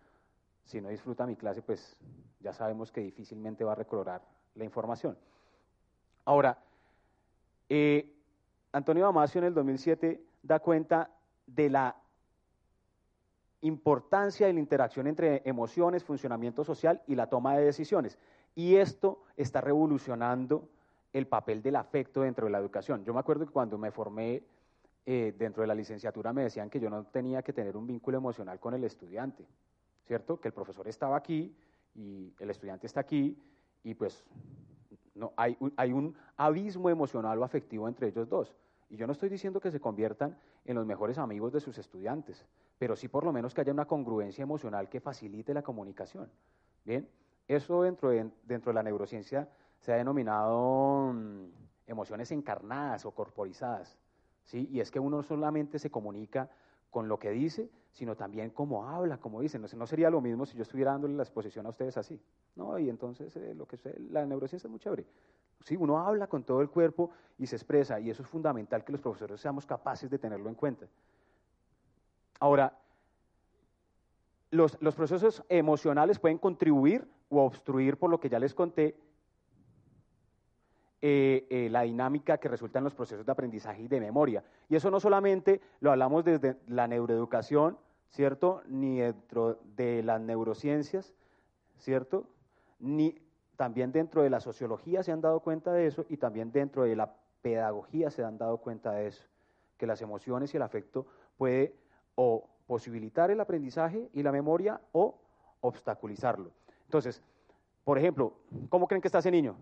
[0.64, 1.98] Si no disfruta mi clase, pues
[2.40, 4.22] ya sabemos que difícilmente va a recobrar
[4.54, 5.18] la información.
[6.24, 6.58] Ahora,
[7.68, 8.10] eh,
[8.72, 11.10] Antonio Damasio en el 2007 da cuenta
[11.46, 11.96] de la
[13.60, 18.18] importancia de la interacción entre emociones, funcionamiento social y la toma de decisiones.
[18.54, 20.68] Y esto está revolucionando
[21.12, 23.04] el papel del afecto dentro de la educación.
[23.04, 24.42] Yo me acuerdo que cuando me formé
[25.06, 28.16] eh, dentro de la licenciatura me decían que yo no tenía que tener un vínculo
[28.16, 29.46] emocional con el estudiante,
[30.06, 30.40] ¿cierto?
[30.40, 31.54] Que el profesor estaba aquí
[31.94, 33.38] y el estudiante está aquí
[33.82, 34.24] y pues
[35.14, 38.56] no, hay, hay un abismo emocional o afectivo entre ellos dos.
[38.88, 42.46] Y yo no estoy diciendo que se conviertan en los mejores amigos de sus estudiantes,
[42.78, 46.30] pero sí por lo menos que haya una congruencia emocional que facilite la comunicación.
[46.84, 47.08] Bien,
[47.46, 49.48] eso dentro de, dentro de la neurociencia
[49.80, 51.44] se ha denominado mm,
[51.86, 53.98] emociones encarnadas o corporizadas.
[54.44, 54.68] ¿Sí?
[54.70, 56.50] Y es que uno solamente se comunica
[56.90, 59.58] con lo que dice, sino también cómo habla, como dice.
[59.58, 62.20] No, no sería lo mismo si yo estuviera dándole la exposición a ustedes así.
[62.56, 62.78] ¿no?
[62.78, 63.78] Y entonces eh, lo que
[64.10, 65.06] la neurociencia es muy chévere.
[65.64, 68.92] Sí, uno habla con todo el cuerpo y se expresa, y eso es fundamental que
[68.92, 70.86] los profesores seamos capaces de tenerlo en cuenta.
[72.38, 72.78] Ahora,
[74.50, 78.96] los, procesos emocionales pueden contribuir o obstruir, por lo que ya les conté,
[81.06, 84.42] eh, eh, la dinámica que resulta en los procesos de aprendizaje y de memoria.
[84.70, 87.76] Y eso no solamente lo hablamos desde la neuroeducación,
[88.08, 88.62] ¿cierto?
[88.68, 91.12] Ni dentro de las neurociencias,
[91.76, 92.26] ¿cierto?
[92.78, 93.20] Ni
[93.56, 96.96] también dentro de la sociología se han dado cuenta de eso y también dentro de
[96.96, 97.12] la
[97.42, 99.24] pedagogía se han dado cuenta de eso,
[99.76, 101.04] que las emociones y el afecto
[101.36, 101.74] puede
[102.14, 105.18] o posibilitar el aprendizaje y la memoria o
[105.60, 106.50] obstaculizarlo.
[106.86, 107.20] Entonces,
[107.84, 108.32] por ejemplo,
[108.70, 109.54] ¿cómo creen que está ese niño?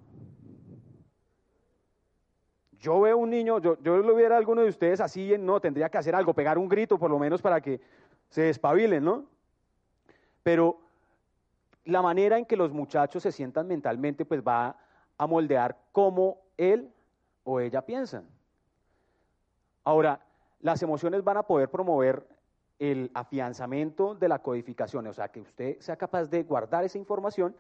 [2.83, 5.89] Yo veo un niño, yo, yo lo viera a alguno de ustedes así, no, tendría
[5.89, 7.81] que hacer algo, pegar un grito por lo menos para que
[8.29, 9.25] se despabilen, ¿no?
[10.43, 10.81] Pero
[11.85, 14.77] la manera en que los muchachos se sientan mentalmente, pues va
[15.17, 16.93] a moldear cómo él
[17.45, 18.27] o ella piensan.
[19.85, 20.21] Ahora,
[20.59, 22.27] las emociones van a poder promover
[22.81, 27.55] el afianzamiento de la codificación, o sea, que usted sea capaz de guardar esa información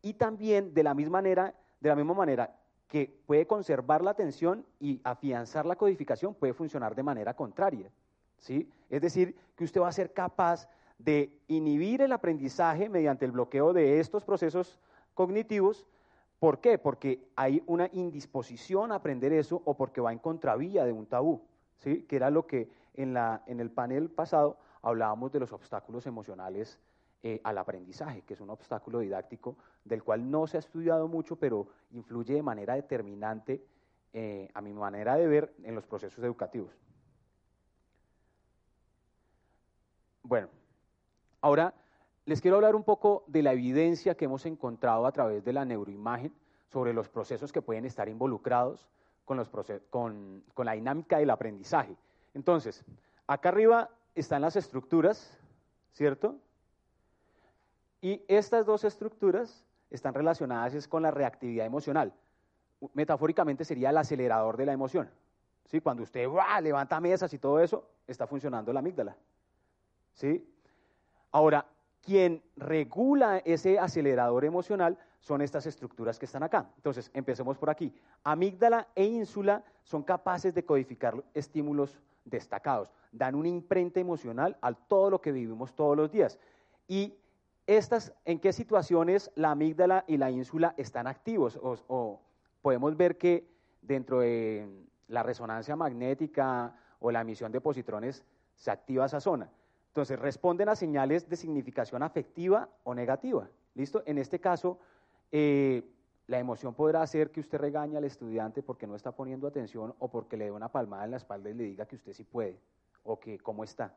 [0.00, 2.63] y también de la misma manera, de la misma manera
[2.94, 7.90] que puede conservar la atención y afianzar la codificación, puede funcionar de manera contraria.
[8.38, 8.70] ¿sí?
[8.88, 13.72] Es decir, que usted va a ser capaz de inhibir el aprendizaje mediante el bloqueo
[13.72, 14.78] de estos procesos
[15.12, 15.88] cognitivos.
[16.38, 16.78] ¿Por qué?
[16.78, 21.42] Porque hay una indisposición a aprender eso o porque va en contravía de un tabú,
[21.78, 22.02] ¿sí?
[22.02, 26.78] que era lo que en, la, en el panel pasado hablábamos de los obstáculos emocionales
[27.26, 31.36] eh, al aprendizaje, que es un obstáculo didáctico del cual no se ha estudiado mucho,
[31.36, 33.64] pero influye de manera determinante,
[34.12, 36.76] eh, a mi manera de ver, en los procesos educativos.
[40.22, 40.50] Bueno,
[41.40, 41.72] ahora
[42.26, 45.64] les quiero hablar un poco de la evidencia que hemos encontrado a través de la
[45.64, 46.34] neuroimagen
[46.70, 48.86] sobre los procesos que pueden estar involucrados
[49.24, 49.50] con, los
[49.88, 51.96] con, con la dinámica del aprendizaje.
[52.34, 52.84] Entonces,
[53.26, 55.40] acá arriba están las estructuras,
[55.94, 56.38] ¿cierto?
[58.04, 62.12] Y estas dos estructuras están relacionadas con la reactividad emocional.
[62.92, 65.08] Metafóricamente sería el acelerador de la emoción.
[65.64, 65.80] ¿Sí?
[65.80, 66.28] Cuando usted
[66.60, 69.16] levanta mesas y todo eso, está funcionando la amígdala.
[70.12, 70.46] ¿Sí?
[71.32, 71.64] Ahora,
[72.02, 76.70] quien regula ese acelerador emocional son estas estructuras que están acá.
[76.76, 77.90] Entonces, empecemos por aquí.
[78.22, 85.08] Amígdala e ínsula son capaces de codificar estímulos destacados, dan una imprenta emocional a todo
[85.08, 86.38] lo que vivimos todos los días.
[86.86, 87.14] Y
[87.66, 91.58] estas, ¿En qué situaciones la amígdala y la ínsula están activos?
[91.62, 92.20] O,
[92.60, 93.48] podemos ver que
[93.80, 98.24] dentro de la resonancia magnética o la emisión de positrones
[98.54, 99.50] se activa esa zona.
[99.88, 103.48] Entonces, responden a señales de significación afectiva o negativa.
[103.74, 104.02] ¿Listo?
[104.06, 104.78] En este caso,
[105.30, 105.82] eh,
[106.26, 110.08] la emoción podrá hacer que usted regañe al estudiante porque no está poniendo atención o
[110.08, 112.58] porque le dé una palmada en la espalda y le diga que usted sí puede
[113.04, 113.94] o que cómo está.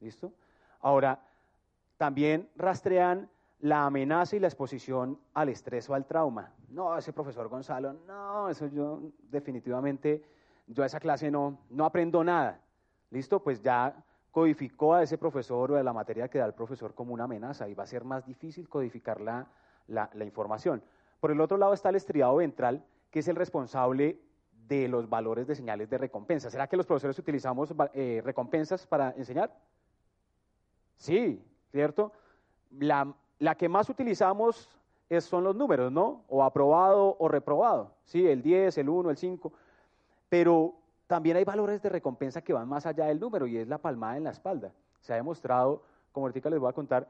[0.00, 0.32] ¿Listo?
[0.80, 1.20] Ahora,
[1.96, 3.28] también rastrean
[3.60, 6.52] la amenaza y la exposición al estrés o al trauma.
[6.68, 10.22] No, ese profesor Gonzalo, no, eso yo definitivamente,
[10.66, 12.60] yo a esa clase no, no aprendo nada.
[13.10, 13.42] ¿Listo?
[13.42, 17.14] Pues ya codificó a ese profesor o a la materia que da el profesor como
[17.14, 19.48] una amenaza y va a ser más difícil codificar la,
[19.88, 20.82] la, información.
[21.20, 24.20] Por el otro lado está el estriado ventral, que es el responsable
[24.68, 26.50] de los valores de señales de recompensa.
[26.50, 29.56] ¿Será que los profesores utilizamos eh, recompensas para enseñar?
[30.96, 32.12] Sí, ¿cierto?
[32.78, 33.14] La,
[33.56, 34.68] que más utilizamos
[35.20, 36.24] son los números, ¿no?
[36.28, 38.26] O aprobado o reprobado, ¿sí?
[38.26, 39.52] El 10, el 1, el 5.
[40.28, 40.74] Pero
[41.06, 44.16] también hay valores de recompensa que van más allá del número y es la palmada
[44.16, 44.72] en la espalda.
[45.00, 47.08] Se ha demostrado, como ahorita les voy a contar,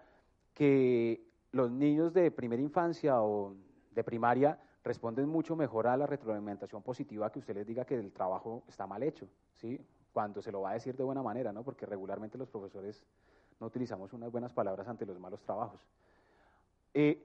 [0.52, 3.54] que los niños de primera infancia o
[3.94, 8.12] de primaria responden mucho mejor a la retroalimentación positiva que usted les diga que el
[8.12, 9.80] trabajo está mal hecho, ¿sí?
[10.12, 11.64] Cuando se lo va a decir de buena manera, ¿no?
[11.64, 13.04] Porque regularmente los profesores
[13.60, 15.80] no utilizamos unas buenas palabras ante los malos trabajos.
[16.94, 17.22] Eh,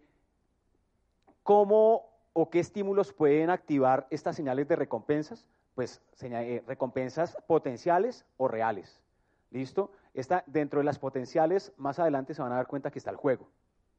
[1.44, 5.46] ¿Cómo o qué estímulos pueden activar estas señales de recompensas?
[5.76, 9.02] Pues eh, recompensas potenciales o reales.
[9.50, 9.92] ¿Listo?
[10.14, 13.18] Está dentro de las potenciales, más adelante se van a dar cuenta que está el
[13.18, 13.50] juego.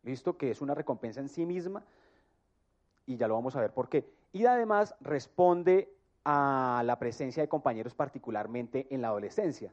[0.03, 0.37] ¿Listo?
[0.37, 1.85] Que es una recompensa en sí misma
[3.07, 4.09] y ya lo vamos a ver por qué.
[4.33, 5.92] Y además responde
[6.25, 9.73] a la presencia de compañeros particularmente en la adolescencia.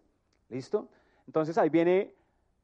[0.50, 0.90] ¿Listo?
[1.28, 2.14] Entonces ahí viene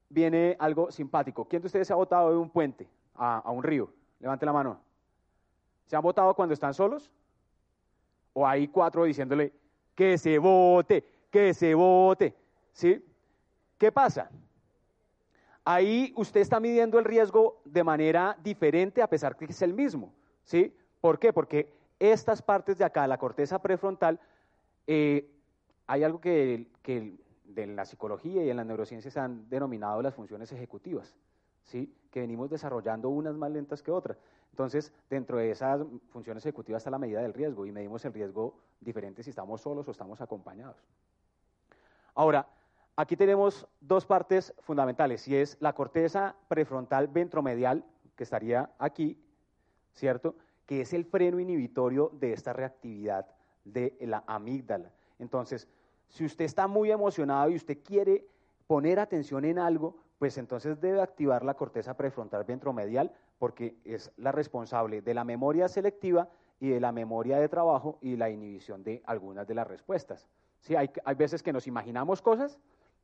[0.09, 1.45] viene algo simpático.
[1.45, 3.89] ¿Quién de ustedes se ha votado de un puente a, un río?
[4.19, 4.79] Levante la mano.
[5.87, 7.11] ¿Se han votado cuando están solos?
[8.33, 9.53] ¿O hay cuatro diciéndole
[9.93, 12.35] que se vote, que se vote?
[12.73, 13.03] ¿Sí?
[13.77, 14.29] ¿Qué pasa?
[15.63, 20.13] Ahí usted está midiendo el riesgo de manera diferente a pesar que es el mismo.
[20.43, 20.75] ¿Sí?
[21.01, 21.33] ¿Por qué?
[21.33, 24.19] Porque estas partes de acá, la corteza prefrontal,
[24.87, 25.29] eh,
[25.87, 27.15] hay algo que, que
[27.45, 31.15] de la psicología y en las neurociencias se han denominado las funciones ejecutivas,
[31.63, 31.93] ¿sí?
[32.11, 34.17] que venimos desarrollando unas más lentas que otras.
[34.51, 38.57] Entonces, dentro de esas funciones ejecutivas está la medida del riesgo y medimos el riesgo
[38.79, 40.77] diferente si estamos solos o estamos acompañados.
[42.13, 42.47] Ahora,
[42.95, 47.83] aquí tenemos dos partes fundamentales y es la corteza prefrontal ventromedial,
[48.15, 49.21] que estaría aquí,
[49.93, 50.35] ¿cierto?
[50.65, 53.27] Que es el freno inhibitorio de esta reactividad
[53.65, 54.91] de la amígdala.
[55.19, 55.67] Entonces,
[56.09, 58.25] si usted está muy emocionado y usted quiere
[58.67, 64.31] poner atención en algo, pues entonces debe activar la corteza prefrontal ventromedial porque es la
[64.31, 69.03] responsable de la memoria selectiva y de la memoria de trabajo y la inhibición de
[69.05, 70.27] algunas de las respuestas.
[70.61, 72.59] Sí, hay, hay veces que nos imaginamos cosas,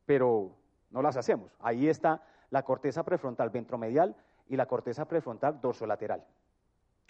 [0.06, 0.56] pero
[0.90, 1.52] no las hacemos.
[1.60, 4.16] Ahí está la corteza prefrontal ventromedial
[4.48, 6.26] y la corteza prefrontal dorsolateral.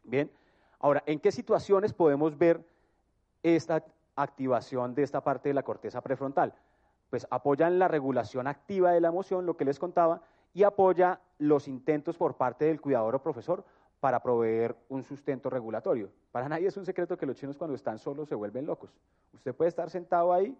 [0.03, 0.31] Bien,
[0.79, 2.63] ahora, ¿en qué situaciones podemos ver
[3.43, 3.83] esta
[4.15, 6.53] activación de esta parte de la corteza prefrontal?
[7.09, 10.21] Pues apoya en la regulación activa de la emoción, lo que les contaba,
[10.53, 13.63] y apoya los intentos por parte del cuidador o profesor
[13.99, 16.09] para proveer un sustento regulatorio.
[16.31, 18.91] Para nadie es un secreto que los chinos cuando están solos se vuelven locos.
[19.33, 20.57] Usted puede estar sentado ahí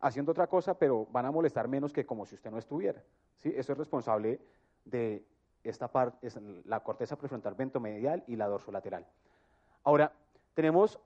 [0.00, 3.02] haciendo otra cosa, pero van a molestar menos que como si usted no estuviera.
[3.38, 3.52] ¿sí?
[3.56, 4.40] Eso es responsable
[4.84, 5.24] de
[5.64, 6.28] esta parte,
[6.64, 9.04] la corteza prefrontal ventomedial y la dorsolateral.
[9.82, 10.12] Ahora,
[10.54, 11.00] tenemos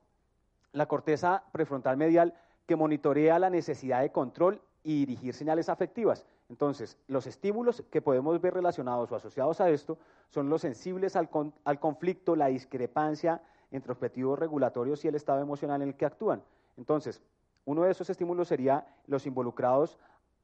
[0.73, 2.35] la corteza prefrontal medial
[2.67, 6.25] que monitorea la necesidad de control y dirigir señales afectivas.
[6.49, 11.29] Entonces, los estímulos que podemos ver relacionados o asociados a esto son los sensibles al,
[11.65, 16.43] al conflicto, la discrepancia entre objetivos regulatorios y el estado emocional en el que actúan.
[16.77, 17.23] Entonces,
[17.65, 19.99] uno de esos estímulos sería los involucrados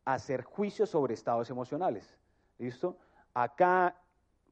[0.05, 2.17] a hacer juicios sobre estados emocionales.
[2.59, 2.97] ¿Listo?
[3.35, 3.97] Acá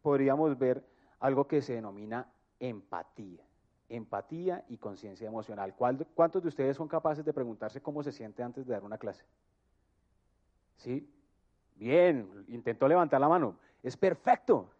[0.02, 0.84] podríamos ver
[1.20, 2.26] algo que se denomina
[2.58, 3.43] empatía.
[3.88, 5.74] Empatía y conciencia emocional.
[5.74, 9.24] ¿Cuántos de ustedes son capaces de preguntarse cómo se siente antes de dar una clase?
[10.76, 11.08] ¿Sí?
[11.76, 13.56] Bien, intentó levantar la mano.
[13.82, 14.70] Es perfecto.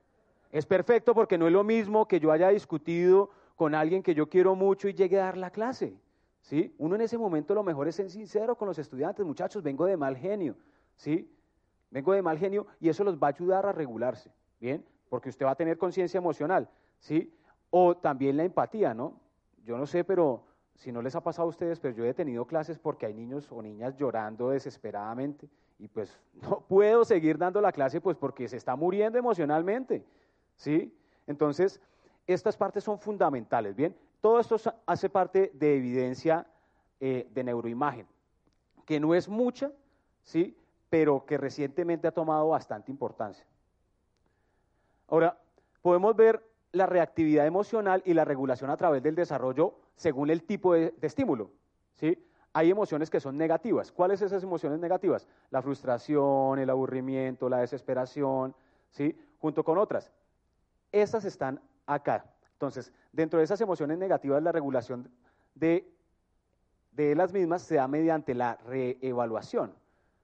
[0.51, 4.29] Es perfecto porque no es lo mismo que yo haya discutido con alguien que yo
[4.29, 5.97] quiero mucho y llegue a dar la clase.
[6.45, 6.75] ¿sí?
[6.79, 9.97] Uno en ese momento lo mejor es ser sincero con los estudiantes, muchachos, vengo de
[9.97, 10.57] mal genio,
[10.97, 11.31] ¿sí?
[11.91, 14.85] Vengo de mal genio y eso los va a ayudar a regularse, ¿bien?
[15.09, 17.33] Porque usted va a tener conciencia emocional, ¿sí?
[17.77, 19.15] O también la empatía, ¿no?
[19.65, 20.45] Yo no sé, pero
[20.77, 23.51] si no les ha pasado a ustedes, pero yo he tenido clases porque hay niños
[23.51, 25.49] o niñas llorando desesperadamente
[25.81, 30.05] y pues no puedo seguir dando la clase pues porque se está muriendo emocionalmente,
[30.57, 30.97] ¿sí?
[31.27, 31.81] Entonces,
[32.29, 33.97] estas partes son fundamentales, ¿bien?
[34.21, 34.57] Todo esto
[34.87, 36.47] hace parte de evidencia
[37.01, 38.07] eh, de neuroimagen,
[38.87, 39.73] que no es mucha,
[40.23, 40.57] ¿sí?
[40.91, 43.45] pero que recientemente ha tomado bastante importancia.
[45.09, 45.37] Ahora,
[45.83, 46.41] podemos ver
[46.75, 51.51] la reactividad emocional y la regulación a través del desarrollo según el tipo de, estímulo.
[51.95, 52.19] ¿sí?
[52.53, 53.93] Hay emociones que son negativas.
[53.93, 55.27] ¿Cuáles son esas emociones negativas?
[55.51, 58.55] La frustración, el aburrimiento, la desesperación,
[58.91, 59.17] ¿sí?
[59.39, 60.11] junto con otras.
[60.93, 62.27] Esas están acá.
[62.53, 65.11] Entonces, dentro de esas emociones negativas, la regulación
[65.55, 65.93] de,
[66.93, 69.75] de las mismas se da mediante la reevaluación.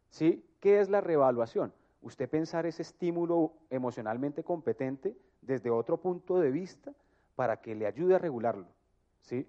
[0.08, 0.44] ¿Sí?
[0.58, 1.72] ¿Qué es la reevaluación?
[2.02, 6.92] Usted pensar ese estímulo emocionalmente competente desde otro punto de vista
[7.36, 8.66] para que le ayude a regularlo.
[9.20, 9.46] ¿Sí?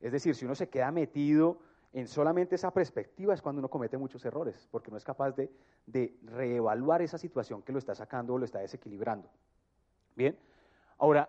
[0.00, 1.58] Es decir, si uno se queda metido
[1.92, 5.50] en solamente esa perspectiva es cuando uno comete muchos errores, porque no es capaz de,
[5.86, 9.30] de reevaluar esa situación que lo está sacando o lo está desequilibrando.
[10.16, 10.36] Bien,
[10.98, 11.28] ahora,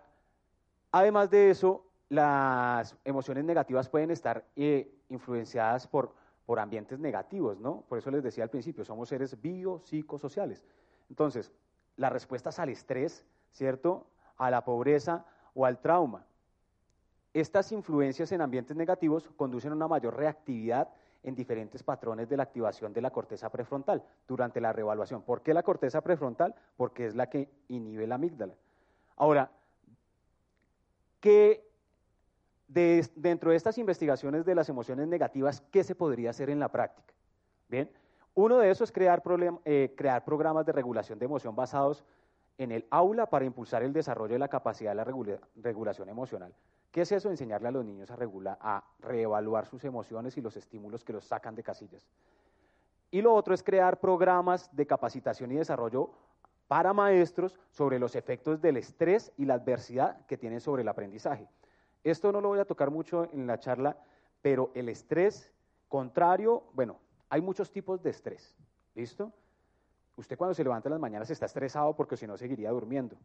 [0.92, 6.14] Además de eso, las emociones negativas pueden estar eh, influenciadas por,
[6.46, 7.82] por ambientes negativos, ¿no?
[7.86, 10.64] Por eso les decía al principio, somos seres biopsicosociales.
[11.10, 11.52] Entonces,
[11.96, 14.06] las respuestas al estrés, ¿cierto?
[14.36, 16.24] A la pobreza o al trauma.
[17.32, 20.88] Estas influencias en ambientes negativos conducen a una mayor reactividad
[21.22, 25.22] en diferentes patrones de la activación de la corteza prefrontal durante la reevaluación.
[25.22, 26.54] ¿Por qué la corteza prefrontal?
[26.76, 28.54] Porque es la que inhibe la amígdala.
[29.16, 29.50] Ahora,
[31.20, 31.66] que
[32.68, 37.12] dentro de estas investigaciones de las emociones negativas, ¿qué se podría hacer en la práctica?
[37.68, 37.90] Bien,
[38.34, 39.22] uno de esos es crear,
[39.64, 42.04] eh, crear programas de regulación de emoción basados
[42.58, 46.54] en el aula para impulsar el desarrollo de la capacidad de la regulación emocional.
[46.90, 47.28] ¿Qué es eso?
[47.28, 48.16] Enseñarle a los niños a,
[48.60, 52.08] a reevaluar sus emociones y los estímulos que los sacan de casillas.
[53.10, 56.10] Y lo otro es crear programas de capacitación y desarrollo
[56.68, 61.48] para maestros sobre los efectos del estrés y la adversidad que tienen sobre el aprendizaje.
[62.02, 63.96] Esto no lo voy a tocar mucho en la charla,
[64.42, 65.52] pero el estrés
[65.88, 68.56] contrario, bueno, hay muchos tipos de estrés,
[68.94, 69.32] ¿listo?
[70.16, 73.16] Usted cuando se levanta en las mañanas está estresado porque si no seguiría durmiendo.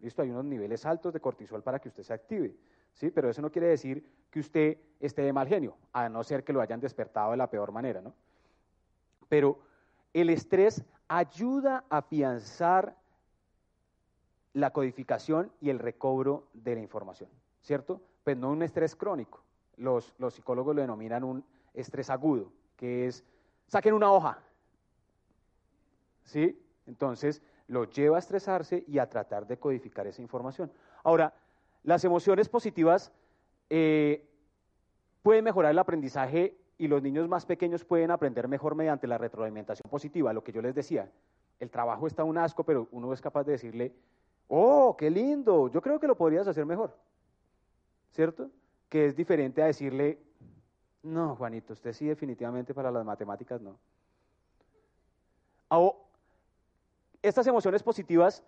[0.00, 0.22] ¿Listo?
[0.22, 2.54] Hay unos niveles altos de cortisol para que usted se active.
[2.94, 3.10] ¿sí?
[3.10, 6.52] Pero eso no quiere decir que usted esté de mal genio, a no ser que
[6.52, 8.14] lo hayan despertado de la peor manera, ¿no?
[9.28, 9.58] Pero
[10.12, 12.96] el estrés ayuda a afianzar
[14.52, 17.28] la codificación y el recobro de la información,
[17.62, 18.00] ¿cierto?
[18.22, 19.42] Pues no un estrés crónico.
[19.76, 23.24] Los, los psicólogos lo denominan un estrés agudo, que es,
[23.66, 24.38] saquen una hoja,
[26.24, 26.60] ¿sí?
[26.86, 30.70] Entonces, lo lleva a estresarse y a tratar de codificar esa información.
[31.02, 31.32] Ahora,
[31.82, 33.12] las emociones positivas
[33.70, 34.26] eh,
[35.22, 39.88] puede mejorar el aprendizaje y los niños más pequeños pueden aprender mejor mediante la retroalimentación
[39.90, 41.10] positiva, lo que yo les decía.
[41.60, 43.94] El trabajo está un asco, pero uno es capaz de decirle,
[44.48, 46.96] oh, qué lindo, yo creo que lo podrías hacer mejor.
[48.10, 48.50] ¿Cierto?
[48.88, 50.18] Que es diferente a decirle,
[51.02, 53.78] no, Juanito, usted sí definitivamente para las matemáticas no.
[57.24, 58.42] Estas emociones positivas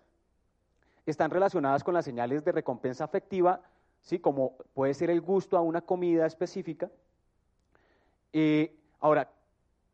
[1.07, 3.59] están relacionadas con las señales de recompensa afectiva,
[4.01, 4.19] ¿sí?
[4.19, 6.91] como puede ser el gusto a una comida específica.
[8.99, 9.31] ahora,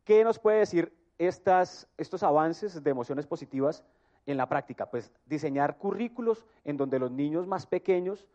[0.04, 3.82] ¿qué nos puede decir estas, estos avances de emociones positivas
[4.26, 4.90] en la práctica?
[4.90, 8.26] Pues diseñar currículos en donde los niños más pequeños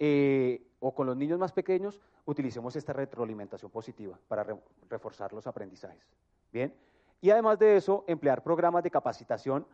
[0.00, 4.44] eh, o con los niños más pequeños utilicemos esta retroalimentación positiva para
[4.90, 6.02] reforzar los aprendizajes.
[6.52, 6.74] Bien,
[7.20, 9.64] y además de eso, emplear programas de capacitación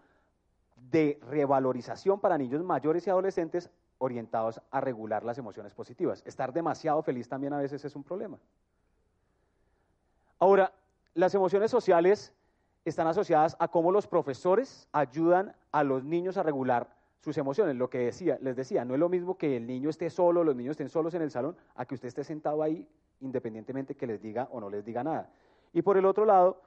[0.90, 6.22] de revalorización para niños mayores y adolescentes orientados a regular las emociones positivas.
[6.24, 8.38] Estar demasiado feliz también a veces es un problema.
[10.38, 10.72] Ahora,
[11.14, 12.32] las emociones sociales
[12.84, 17.76] están asociadas a cómo los profesores ayudan a los niños a regular sus emociones.
[17.76, 20.54] Lo que decía, les decía, no es lo mismo que el niño esté solo, los
[20.54, 22.88] niños estén solos en el salón, a que usted esté sentado ahí
[23.20, 25.28] independientemente que les diga o no les diga nada.
[25.72, 26.62] Y por el otro lado,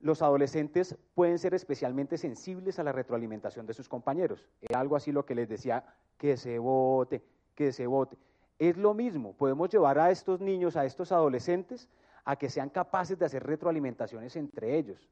[0.00, 4.46] los adolescentes pueden ser especialmente sensibles a la retroalimentación de sus compañeros.
[4.60, 5.84] Es algo así lo que les decía,
[6.18, 7.24] que se vote,
[7.54, 8.16] que se vote.
[8.58, 11.88] Es lo mismo, podemos llevar a estos niños, a estos adolescentes,
[12.24, 15.08] a que sean capaces de hacer retroalimentaciones entre ellos.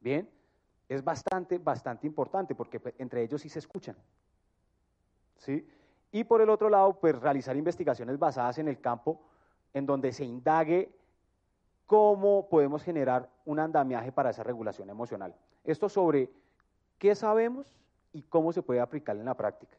[0.00, 0.28] Bien,
[0.88, 3.96] es bastante, bastante importante porque pues, entre ellos sí se escuchan.
[5.38, 5.66] ¿Sí?
[6.12, 9.20] Y por el otro lado, pues realizar investigaciones basadas en el campo
[9.72, 10.94] en donde se indague
[11.86, 15.34] cómo podemos generar un andamiaje para esa regulación emocional.
[15.64, 16.30] Esto sobre
[16.98, 17.74] qué sabemos
[18.12, 19.76] y cómo se puede aplicar en la práctica.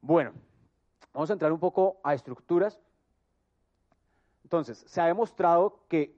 [0.00, 0.32] Bueno,
[1.12, 2.80] vamos a entrar un poco a estructuras.
[4.44, 6.16] Entonces, se ha demostrado que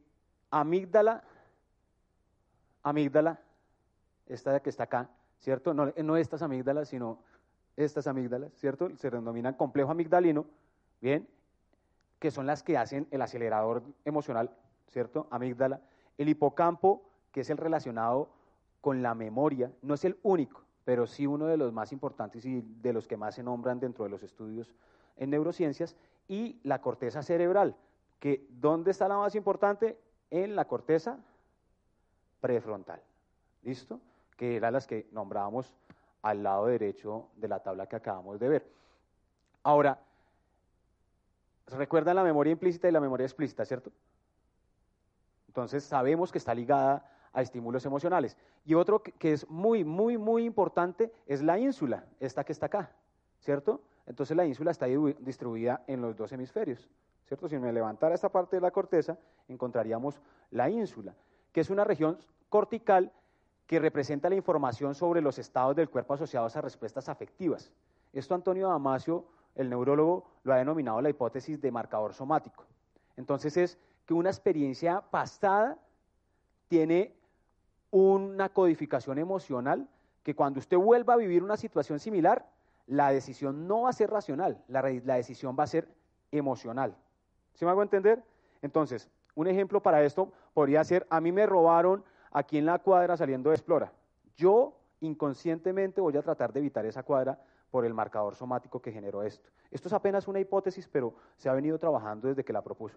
[0.50, 1.24] amígdala,
[2.82, 3.40] amígdala,
[4.26, 5.08] esta que está acá,
[5.38, 5.72] ¿cierto?
[5.72, 7.20] No, no estas amígdalas, sino
[7.76, 8.94] estas amígdalas, ¿cierto?
[8.96, 10.44] Se denominan complejo amigdalino,
[11.00, 11.26] ¿bien?
[12.18, 14.50] Que son las que hacen el acelerador emocional,
[14.88, 15.26] ¿cierto?
[15.30, 15.80] Amígdala.
[16.16, 17.02] El hipocampo,
[17.32, 18.30] que es el relacionado
[18.80, 22.62] con la memoria, no es el único, pero sí uno de los más importantes y
[22.62, 24.74] de los que más se nombran dentro de los estudios
[25.16, 25.96] en neurociencias,
[26.28, 27.74] y la corteza cerebral,
[28.20, 29.98] que ¿dónde está la más importante?
[30.30, 31.18] En la corteza
[32.40, 33.02] prefrontal.
[33.62, 34.00] ¿Listo?
[34.36, 35.74] Que eran las que nombrábamos
[36.22, 38.70] al lado derecho de la tabla que acabamos de ver.
[39.62, 39.98] Ahora,
[41.76, 43.90] recuerdan la memoria implícita y la memoria explícita, ¿cierto?
[45.48, 48.36] Entonces sabemos que está ligada a estímulos emocionales.
[48.64, 52.90] Y otro que es muy, muy, muy importante es la ínsula, esta que está acá,
[53.40, 53.80] ¿cierto?
[54.06, 56.88] Entonces la ínsula está distribuida en los dos hemisferios,
[57.26, 57.48] ¿cierto?
[57.48, 61.14] Si me levantara esta parte de la corteza, encontraríamos la ínsula,
[61.52, 63.12] que es una región cortical
[63.66, 67.70] que representa la información sobre los estados del cuerpo asociados a respuestas afectivas.
[68.14, 69.26] Esto Antonio Damasio
[69.58, 72.64] el neurólogo lo ha denominado la hipótesis de marcador somático.
[73.16, 75.76] Entonces es que una experiencia pasada
[76.68, 77.14] tiene
[77.90, 79.88] una codificación emocional
[80.22, 82.46] que cuando usted vuelva a vivir una situación similar,
[82.86, 85.88] la decisión no va a ser racional, la, decisión va a ser
[86.30, 86.96] emocional.
[87.54, 88.22] ¿Sí me hago entender?
[88.62, 93.16] Entonces, un ejemplo para esto podría ser, a mí me robaron aquí en la cuadra
[93.16, 93.92] saliendo de Explora.
[94.36, 97.40] Yo inconscientemente voy a tratar de evitar esa cuadra
[97.70, 99.48] por el marcador somático que generó esto.
[99.70, 102.96] Esto es apenas una hipótesis, pero se ha venido trabajando desde que la propuso.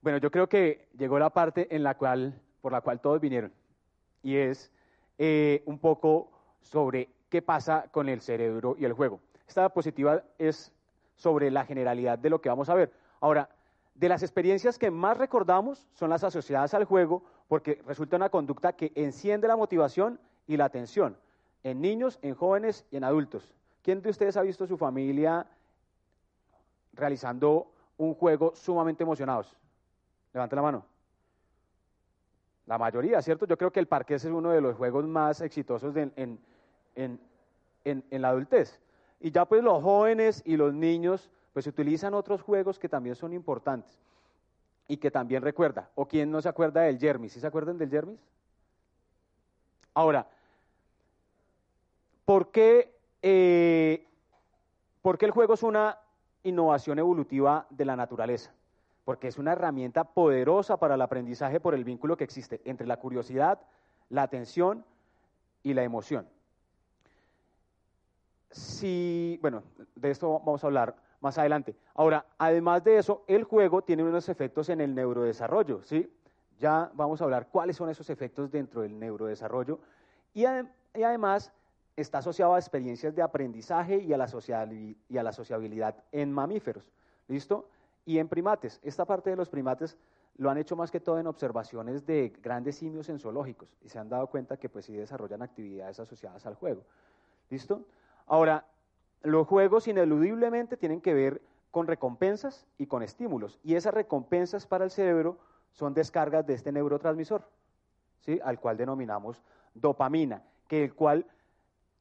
[0.00, 3.52] Bueno, yo creo que llegó la parte en la cual, por la cual todos vinieron,
[4.22, 4.72] y es
[5.18, 6.30] eh, un poco
[6.60, 9.20] sobre qué pasa con el cerebro y el juego.
[9.46, 10.72] Esta diapositiva es
[11.16, 12.92] sobre la generalidad de lo que vamos a ver.
[13.20, 13.50] Ahora,
[13.94, 18.74] de las experiencias que más recordamos son las asociadas al juego, porque resulta una conducta
[18.74, 21.16] que enciende la motivación y la atención
[21.64, 23.52] en niños, en jóvenes y en adultos.
[23.82, 25.46] ¿Quién de ustedes ha visto su familia
[26.92, 29.56] realizando un juego sumamente emocionados?
[30.32, 30.84] Levante la mano.
[32.66, 33.46] La mayoría, ¿cierto?
[33.46, 36.38] Yo creo que el parqués es uno de los juegos más exitosos en,
[36.94, 37.18] en,
[38.10, 38.78] la adultez.
[39.20, 43.32] Y ya pues los jóvenes y los niños pues utilizan otros juegos que también son
[43.32, 43.98] importantes
[44.88, 45.90] y que también recuerda.
[45.94, 47.32] ¿O quién no se acuerda del Jermis?
[47.32, 48.18] ¿Sí se acuerdan del Jermis?
[49.94, 50.26] Ahora,
[52.28, 54.06] ¿Por qué, eh,
[55.02, 55.98] el juego es una
[56.42, 58.52] innovación evolutiva de la naturaleza?
[59.06, 62.98] Porque es una herramienta poderosa para el aprendizaje por el vínculo que existe entre la
[62.98, 63.62] curiosidad,
[64.10, 64.84] la atención
[65.62, 66.28] y la emoción.
[68.50, 69.62] Si, bueno,
[69.96, 71.76] de esto vamos a hablar más adelante.
[71.94, 76.10] Ahora, además de eso, el juego tiene unos efectos en el neurodesarrollo, ¿sí?
[76.58, 79.78] Ya vamos a hablar cuáles son esos efectos dentro del neurodesarrollo.
[80.34, 81.52] Y, y además
[81.96, 84.28] está asociado a experiencias de aprendizaje y a, la
[85.08, 86.90] y a la sociabilidad en mamíferos.
[87.28, 87.68] ¿Listo?
[88.06, 88.80] Y en primates.
[88.82, 89.96] Esta parte de los primates
[90.38, 93.98] lo han hecho más que todo en observaciones de grandes simios en zoológicos y se
[93.98, 96.82] han dado cuenta que pues sí desarrollan actividades asociadas al juego.
[97.50, 97.82] ¿Listo?
[98.26, 98.64] Ahora,
[99.22, 103.58] los juegos ineludiblemente tienen que ver con recompensas y con estímulos.
[103.62, 105.38] Y esas recompensas para el cerebro
[105.72, 107.48] son descargas de este neurotransmisor,
[108.20, 108.40] ¿sí?
[108.42, 109.42] al cual denominamos
[109.74, 111.26] dopamina, que el cual,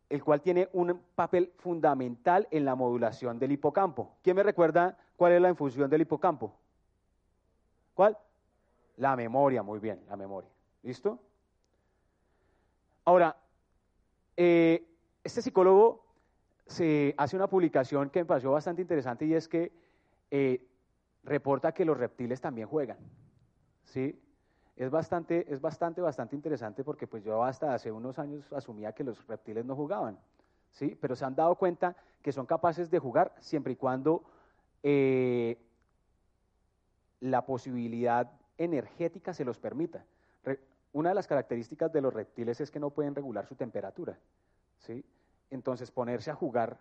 [0.09, 4.15] el cual tiene un papel fundamental en la modulación del hipocampo.
[4.23, 6.53] ¿Quién me recuerda cuál es la infusión del hipocampo?
[7.93, 8.17] ¿Cuál?
[8.97, 10.49] La memoria, muy bien, la memoria.
[10.83, 11.19] ¿Listo?
[13.05, 13.35] Ahora,
[14.35, 14.87] eh,
[15.23, 16.06] este psicólogo
[16.67, 19.71] se hace una publicación que me pareció bastante interesante y es que
[20.29, 20.65] eh,
[21.23, 22.97] reporta que los reptiles también juegan.
[23.85, 24.19] ¿sí?
[24.75, 29.03] Es bastante, es bastante, bastante interesante porque pues yo hasta hace unos años asumía que
[29.03, 30.19] los reptiles no jugaban,
[30.71, 30.95] ¿sí?
[31.01, 34.23] Pero se han dado cuenta que son capaces de jugar siempre y cuando
[34.83, 35.57] eh,
[37.21, 40.05] la posibilidad energética se los permita.
[40.93, 44.17] una de las características de los reptiles es que no pueden regular su temperatura,
[44.77, 45.03] ¿sí?
[45.49, 46.79] Entonces ponerse a jugar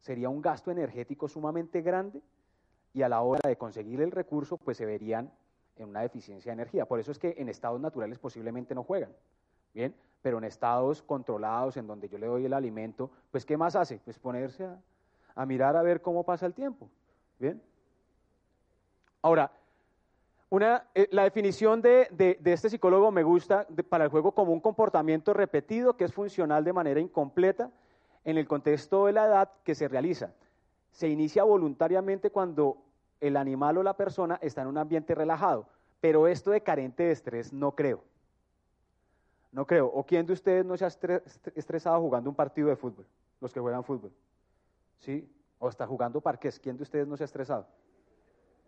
[0.00, 2.22] sería un gasto energético sumamente grande
[2.92, 5.30] y a la hora de conseguir el recurso pues se verían
[5.76, 6.86] en una deficiencia de energía.
[6.86, 9.12] Por eso es que en estados naturales posiblemente no juegan,
[9.72, 9.94] ¿bien?
[10.22, 14.00] Pero en estados controlados, en donde yo le doy el alimento, pues ¿qué más hace?
[14.04, 14.68] Pues ponerse
[15.34, 16.90] a, mirar a ver cómo pasa el tiempo,
[17.38, 17.62] ¿bien?
[19.22, 19.52] Ahora,
[20.50, 22.08] una, eh, la definición de,
[22.44, 26.72] este psicólogo me gusta para el juego como un comportamiento repetido que es funcional de
[26.72, 27.70] manera incompleta
[28.24, 30.32] en el contexto de la edad que se realiza.
[30.90, 32.78] Se inicia voluntariamente cuando
[33.20, 35.66] el animal o la persona está en un ambiente relajado,
[36.00, 38.02] pero esto de carente de estrés no creo.
[39.52, 39.86] No creo.
[39.86, 40.88] ¿O quién de ustedes no se ha
[41.54, 43.06] estresado jugando un partido de fútbol?
[43.40, 44.12] Los que juegan fútbol.
[44.98, 45.28] ¿Sí?
[45.58, 46.58] O está jugando parques.
[46.58, 47.66] ¿Quién de ustedes no se ha estresado?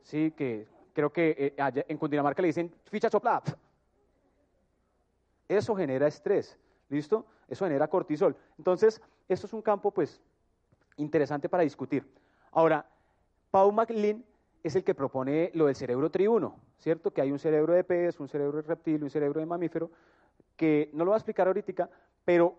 [0.03, 3.42] Sí, que creo que eh, en Cundinamarca le dicen ficha soplada.
[5.48, 6.59] Eso genera estrés.
[6.88, 7.26] ¿Listo?
[7.48, 8.36] Eso genera cortisol.
[8.59, 10.20] Entonces, esto es un campo, pues,
[10.96, 12.06] interesante para discutir.
[12.50, 12.86] Ahora,
[13.50, 14.24] Paul MacLean
[14.62, 17.10] es el que propone lo del cerebro triuno, ¿cierto?
[17.12, 19.90] Que hay un cerebro de pez, un cerebro de reptil, un cerebro de mamífero,
[20.56, 21.90] que no lo voy a explicar ahorita,
[22.24, 22.56] pero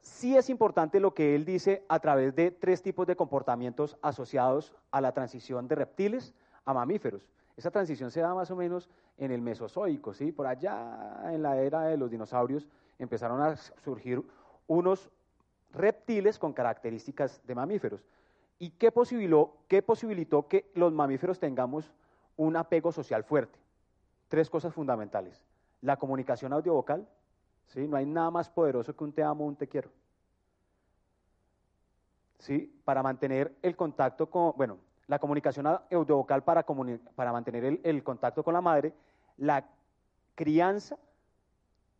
[0.00, 4.74] sí es importante lo que él dice a través de tres tipos de comportamientos asociados
[4.90, 6.34] a la transición de reptiles
[6.64, 7.28] a mamíferos.
[7.56, 10.32] Esa transición se da más o menos en el Mesozoico, ¿sí?
[10.32, 12.68] Por allá en la era de los dinosaurios
[12.98, 14.22] empezaron a surgir
[14.66, 15.10] unos
[15.72, 18.04] reptiles con características de mamíferos.
[18.58, 21.92] ¿Y qué posibilitó, qué posibilitó que los mamíferos tengamos
[22.36, 23.58] un apego social fuerte?
[24.28, 25.42] Tres cosas fundamentales.
[25.80, 27.06] La comunicación audiovocal,
[27.66, 27.86] ¿sí?
[27.86, 29.90] no hay nada más poderoso que un te amo, un te quiero.
[32.38, 32.80] ¿Sí?
[32.84, 36.64] Para mantener el contacto con, bueno, la comunicación audiovocal para,
[37.14, 38.92] para mantener el, el, contacto con la madre,
[39.38, 39.64] la
[40.34, 40.98] crianza,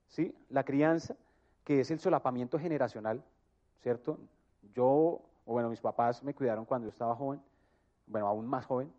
[0.08, 0.34] ¿sí?
[0.50, 1.16] La crianza,
[1.64, 3.22] que es el solapamiento generacional,
[3.80, 4.18] ¿cierto?
[4.74, 7.40] Yo o bueno, mis papás me cuidaron cuando yo estaba joven,
[8.06, 8.92] bueno, aún más joven,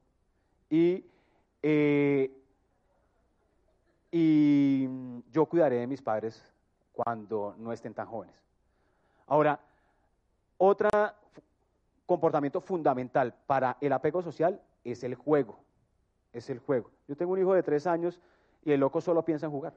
[0.68, 1.06] y,
[1.62, 2.36] eh,
[4.12, 4.90] y
[5.32, 6.44] yo cuidaré de mis padres
[6.92, 8.44] cuando no estén tan jóvenes.
[9.28, 9.60] Ahora,
[10.58, 10.90] otro
[12.08, 15.60] comportamiento fundamental para el apego social es el juego,
[16.34, 16.90] es el juego.
[17.08, 18.20] Yo tengo un hijo de tres años
[18.66, 19.76] y el loco solo piensa en jugar.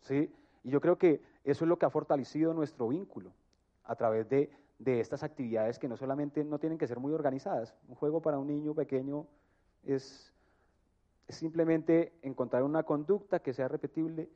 [0.00, 0.34] ¿Sí?
[0.64, 3.30] Y yo creo que eso es lo que ha fortalecido nuestro vínculo
[3.84, 7.74] a través de de estas actividades que no solamente no tienen que ser muy organizadas.
[7.88, 9.26] Un juego para un niño pequeño
[9.84, 10.32] es,
[11.28, 14.28] simplemente encontrar una conducta que sea repetible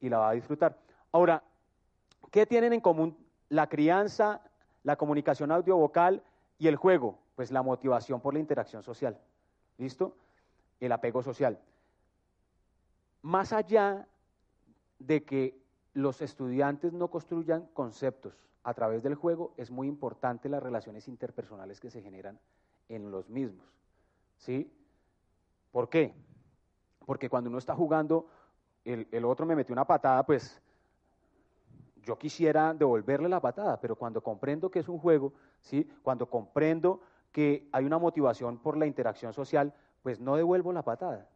[0.00, 0.78] y la va a disfrutar.
[1.10, 1.42] Ahora,
[2.30, 3.16] ¿qué tienen en común
[3.48, 4.42] la crianza,
[4.84, 6.22] la comunicación audiovocal
[6.58, 7.18] y el juego?
[7.34, 9.18] Pues la motivación por la interacción social.
[9.78, 10.16] ¿Listo?
[10.78, 11.58] El apego social.
[13.22, 14.06] Más allá
[14.98, 15.58] de que
[15.96, 21.80] los estudiantes no construyan conceptos, a través del juego es muy importante las relaciones interpersonales
[21.80, 22.38] que se generan
[22.90, 23.64] en los mismos.
[24.36, 24.70] ¿Sí?
[25.72, 26.14] ¿Por qué?
[27.06, 28.26] Porque cuando uno está jugando,
[28.84, 30.60] el, el otro me metió una patada, pues
[32.02, 35.32] yo quisiera devolverle la patada, pero cuando comprendo que es un juego,
[35.62, 35.88] ¿sí?
[36.02, 37.00] cuando comprendo
[37.32, 39.72] que hay una motivación por la interacción social,
[40.02, 41.26] pues no devuelvo la patada.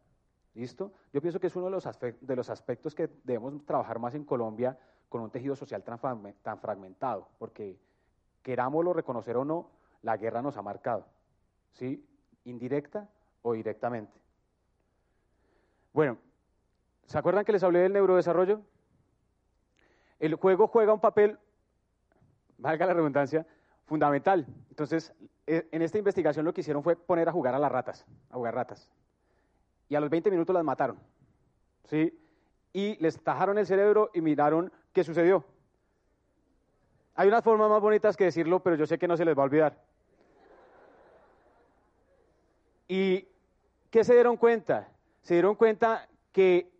[0.53, 0.91] ¿Listo?
[1.13, 4.77] Yo pienso que es uno de los, aspectos que debemos trabajar más en Colombia
[5.07, 7.79] con un tejido social tan, fragmentado, porque
[8.41, 9.69] querámoslo reconocer o no,
[10.01, 11.05] la guerra nos ha marcado.
[11.73, 12.05] ¿sí?
[12.45, 13.09] Indirecta
[13.41, 14.19] o directamente.
[15.93, 16.17] Bueno,
[17.05, 18.61] ¿se acuerdan que les hablé del neurodesarrollo?
[20.19, 21.39] El juego juega un papel,
[22.57, 23.45] valga la redundancia,
[23.85, 24.45] fundamental.
[24.69, 25.13] Entonces,
[25.47, 28.35] e, en esta investigación lo que hicieron fue poner a jugar a las ratas, a
[28.35, 28.89] jugar ratas.
[29.91, 30.97] Y a los 20 minutos las mataron.
[31.89, 32.17] ¿Sí?
[32.71, 35.43] Y les tajaron el cerebro y miraron qué sucedió.
[37.13, 39.41] Hay unas formas más bonitas que decirlo, pero yo sé que no se les va
[39.41, 39.77] a olvidar.
[42.87, 43.27] ¿Y
[43.89, 44.87] qué se dieron cuenta?
[45.23, 46.71] Se dieron cuenta que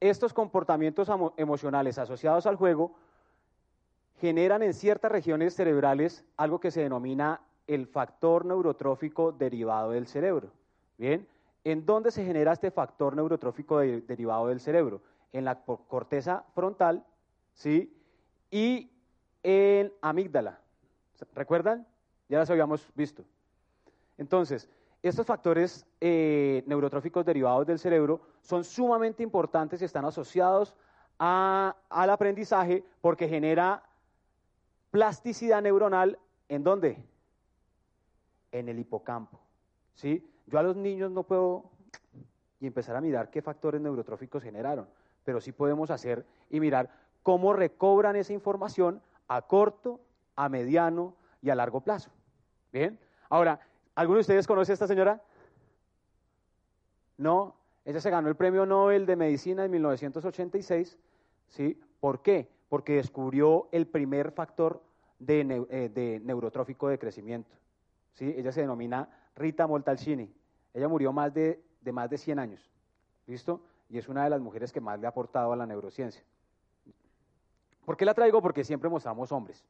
[0.00, 2.96] estos comportamientos emocionales asociados al juego
[4.20, 10.50] generan en ciertas regiones cerebrales algo que se denomina el factor neurotrófico derivado del cerebro.
[10.98, 11.28] Bien,
[11.64, 15.02] ¿en dónde se genera este factor neurotrófico derivado del cerebro?
[15.32, 17.04] En la corteza frontal,
[17.54, 17.96] ¿sí?
[18.50, 18.90] Y
[19.42, 20.60] en amígdala.
[21.34, 21.86] ¿Recuerdan?
[22.28, 23.24] Ya las habíamos visto.
[24.18, 24.68] Entonces,
[25.02, 30.74] estos factores eh, neurotróficos derivados del cerebro son sumamente importantes y están asociados
[31.18, 33.82] al aprendizaje porque genera
[34.90, 36.18] plasticidad neuronal.
[36.48, 37.02] ¿En dónde?
[38.52, 39.38] En el hipocampo.
[39.94, 40.26] ¿sí?
[40.50, 41.70] Yo a los niños no puedo
[42.58, 44.88] y empezar a mirar qué factores neurotróficos generaron,
[45.24, 46.90] pero sí podemos hacer y mirar
[47.22, 50.00] cómo recobran esa información a corto,
[50.34, 52.10] a mediano y a largo plazo.
[52.72, 52.98] Bien,
[53.28, 53.60] ahora,
[53.94, 55.22] ¿alguno de ustedes conoce a esta señora?
[57.16, 60.98] No, ella se ganó el premio Nobel de Medicina en 1986.
[61.48, 61.80] ¿sí?
[62.00, 62.48] ¿Por qué?
[62.68, 64.82] Porque descubrió el primer factor
[65.18, 67.56] de, eh, neurotrófico de crecimiento.
[68.14, 68.34] ¿sí?
[68.36, 70.39] Ella se denomina Rita Moltalcini.
[70.72, 71.62] Ella murió más de,
[71.92, 72.70] más de 100 años.
[73.26, 73.62] ¿Listo?
[73.88, 76.22] Y es una de las mujeres que más le ha aportado a la neurociencia.
[77.84, 78.40] ¿Por qué la traigo?
[78.40, 79.64] Porque siempre mostramos hombres,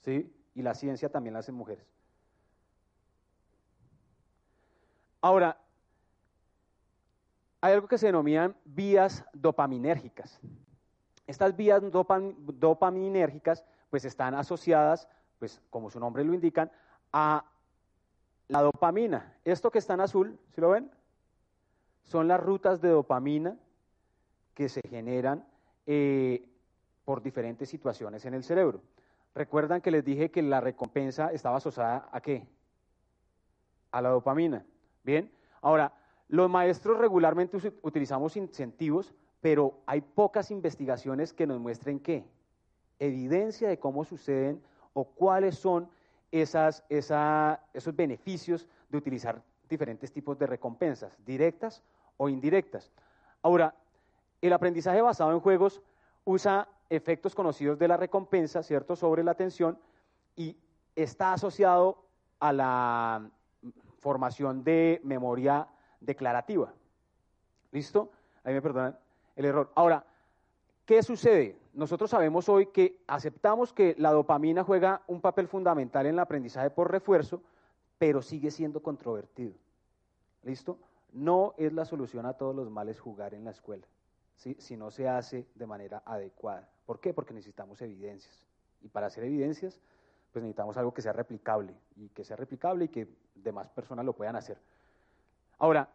[0.00, 0.34] ¿sí?
[0.54, 1.86] Y la ciencia también la hacen mujeres.
[5.20, 5.56] Ahora,
[7.60, 10.40] hay algo que se denominan vías dopaminérgicas.
[11.28, 16.72] Estas vías dopaminérgicas pues están asociadas, pues como su nombre lo indican,
[17.12, 17.44] a
[18.52, 19.34] la dopamina.
[19.46, 20.90] Esto que está en azul, ¿sí lo ven?
[22.02, 23.56] Son las rutas de dopamina
[24.52, 25.46] que se generan
[25.86, 26.46] eh,
[27.06, 28.82] por diferentes situaciones en el cerebro.
[29.34, 32.46] Recuerdan que les dije que la recompensa estaba asociada a qué?
[33.90, 34.66] A la dopamina.
[35.02, 35.32] Bien,
[35.62, 35.94] ahora,
[36.28, 42.26] los maestros regularmente utilizamos incentivos, pero hay pocas investigaciones que nos muestren qué?
[42.98, 45.88] Evidencia de cómo suceden o cuáles son
[46.32, 51.82] esas, esos beneficios de utilizar diferentes tipos de recompensas, directas
[52.16, 52.90] o indirectas.
[53.42, 53.74] Ahora,
[54.40, 55.82] el aprendizaje basado en juegos
[56.24, 59.78] usa efectos conocidos de la recompensa, ¿cierto?, sobre la atención
[60.34, 60.56] y
[60.96, 62.04] está asociado
[62.40, 63.30] a la
[64.00, 65.68] formación de memoria
[66.00, 66.72] declarativa.
[67.70, 68.10] ¿Listo?
[68.44, 68.98] Ahí me perdonan
[69.36, 69.70] el error.
[69.74, 70.04] Ahora,
[70.84, 71.58] ¿qué sucede?
[71.72, 76.70] Nosotros sabemos hoy que aceptamos que la dopamina juega un papel fundamental en el aprendizaje
[76.70, 77.42] por refuerzo,
[77.98, 79.54] pero sigue siendo controvertido.
[80.42, 80.78] ¿Listo?
[81.12, 83.86] No es la solución a todos los males jugar en la escuela
[84.58, 86.68] si no se hace de manera adecuada.
[86.84, 87.14] ¿Por qué?
[87.14, 88.44] Porque necesitamos evidencias.
[88.80, 89.80] Y para hacer evidencias,
[90.32, 94.14] pues necesitamos algo que sea replicable y que sea replicable y que demás personas lo
[94.14, 94.58] puedan hacer.
[95.58, 95.88] Ahora,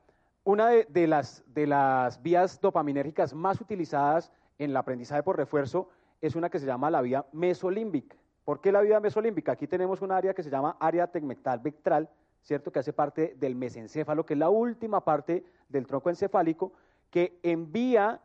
[0.43, 5.89] una de, las, de las vías dopaminérgicas más utilizadas en el aprendizaje por refuerzo
[6.21, 8.15] es una que se llama la vía mesolímbica.
[8.43, 9.51] ¿Por qué la vía mesolímbica?
[9.51, 12.09] Aquí tenemos un área que se llama área tegmental vectral,
[12.41, 12.71] ¿cierto?
[12.71, 16.71] Que hace parte del mesencéfalo, que es la última parte del tronco encefálico,
[17.11, 18.21] que envía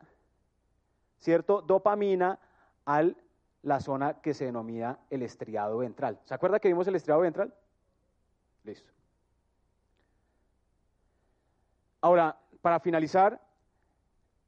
[1.22, 1.62] ¿cierto?
[1.62, 2.38] Dopamina
[2.84, 3.04] a
[3.62, 6.18] la zona que se denomina el estriado ventral.
[6.24, 7.54] ¿Se acuerda que vimos el estriado ventral?
[8.64, 8.90] Listo.
[12.00, 13.40] Ahora, para finalizar,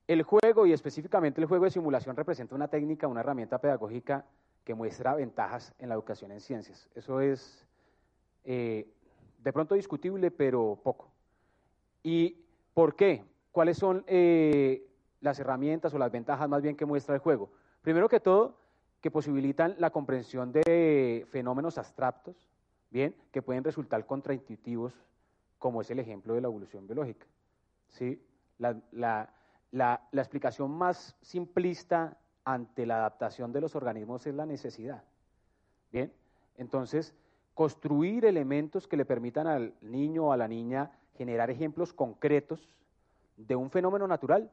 [0.06, 4.24] el juego y específicamente el juego de simulación representa una técnica, una herramienta pedagógica
[4.64, 6.88] que muestra ventajas en la educación en ciencias.
[6.94, 7.66] Eso es
[8.44, 8.88] eh,
[9.38, 11.10] de pronto discutible, pero poco.
[12.02, 12.36] ¿Y
[12.74, 13.24] por qué?
[13.50, 14.86] ¿Cuáles son eh,
[15.24, 17.50] las herramientas o las ventajas más bien que muestra el juego.
[17.80, 18.58] Primero que todo,
[19.00, 22.36] que posibilitan la comprensión de fenómenos abstractos,
[22.90, 24.92] bien, que pueden resultar contraintuitivos,
[25.58, 27.26] como es el ejemplo de la evolución biológica.
[27.88, 28.22] ¿sí?
[28.58, 29.30] La,
[30.12, 35.02] explicación más simplista ante la adaptación de los organismos es la necesidad.
[35.90, 36.12] Bien,
[36.56, 37.14] entonces,
[37.54, 42.68] construir elementos que le permitan al niño o a la niña generar ejemplos concretos
[43.36, 44.50] de un fenómeno natural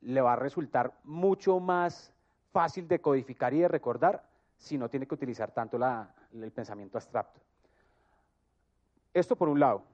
[0.00, 2.12] le va a resultar mucho más
[2.52, 4.24] fácil de codificar y de recordar
[4.56, 5.78] si no tiene que utilizar tanto
[6.32, 7.40] el pensamiento abstracto.
[9.14, 9.84] Esto por un lado.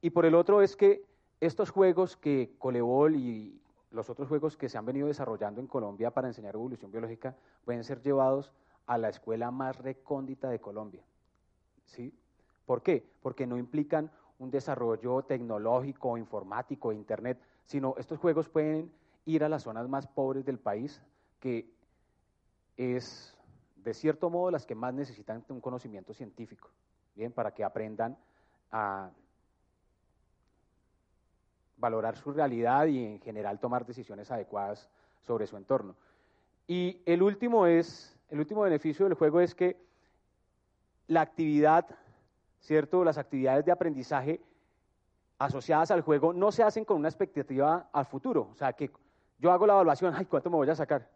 [0.00, 1.04] Y por el otro es que
[1.40, 3.60] estos juegos que Colebol y
[3.94, 7.84] los otros juegos que se han venido desarrollando en Colombia para enseñar evolución biológica pueden
[7.84, 8.52] ser llevados
[8.86, 11.04] a la escuela más recóndita de Colombia.
[11.86, 12.12] ¿Sí?
[12.66, 13.08] ¿Por qué?
[13.22, 18.92] Porque no implican un desarrollo tecnológico, informático, internet, sino estos juegos pueden
[19.26, 21.00] ir a las zonas más pobres del país,
[21.38, 21.72] que
[22.76, 23.36] es
[23.76, 26.70] de cierto modo las que más necesitan un conocimiento científico,
[27.14, 28.18] bien, para que aprendan
[28.72, 29.10] a
[31.76, 34.88] valorar su realidad y en general tomar decisiones adecuadas
[35.22, 35.96] sobre su entorno.
[36.66, 39.76] Y el último es, el último beneficio del juego es que
[41.08, 41.86] la actividad,
[42.60, 43.04] ¿cierto?
[43.04, 44.40] Las actividades de aprendizaje
[45.38, 48.48] asociadas al juego no se hacen con una expectativa al futuro.
[48.52, 48.90] O sea, que
[49.38, 51.08] yo hago la evaluación, ay, ¿cuánto me voy a sacar?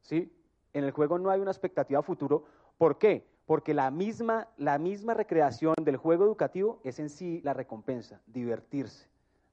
[0.00, 0.32] ¿Sí?
[0.72, 2.44] En el juego no hay una expectativa a futuro.
[2.78, 3.24] ¿Por qué?
[3.46, 9.11] Porque la misma, la misma recreación del juego educativo es en sí la recompensa, divertirse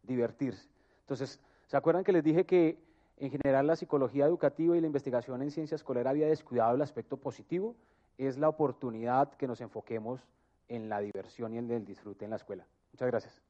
[0.09, 0.67] divertirse.
[1.01, 2.77] Entonces, ¿se acuerdan que les dije que
[3.17, 7.17] en general la psicología educativa y la investigación en ciencia escolar había descuidado el aspecto
[7.17, 7.75] positivo?
[8.17, 10.21] Es la oportunidad que nos enfoquemos
[10.67, 12.65] en la diversión y en el disfrute en la escuela.
[12.91, 13.48] Muchas gracias.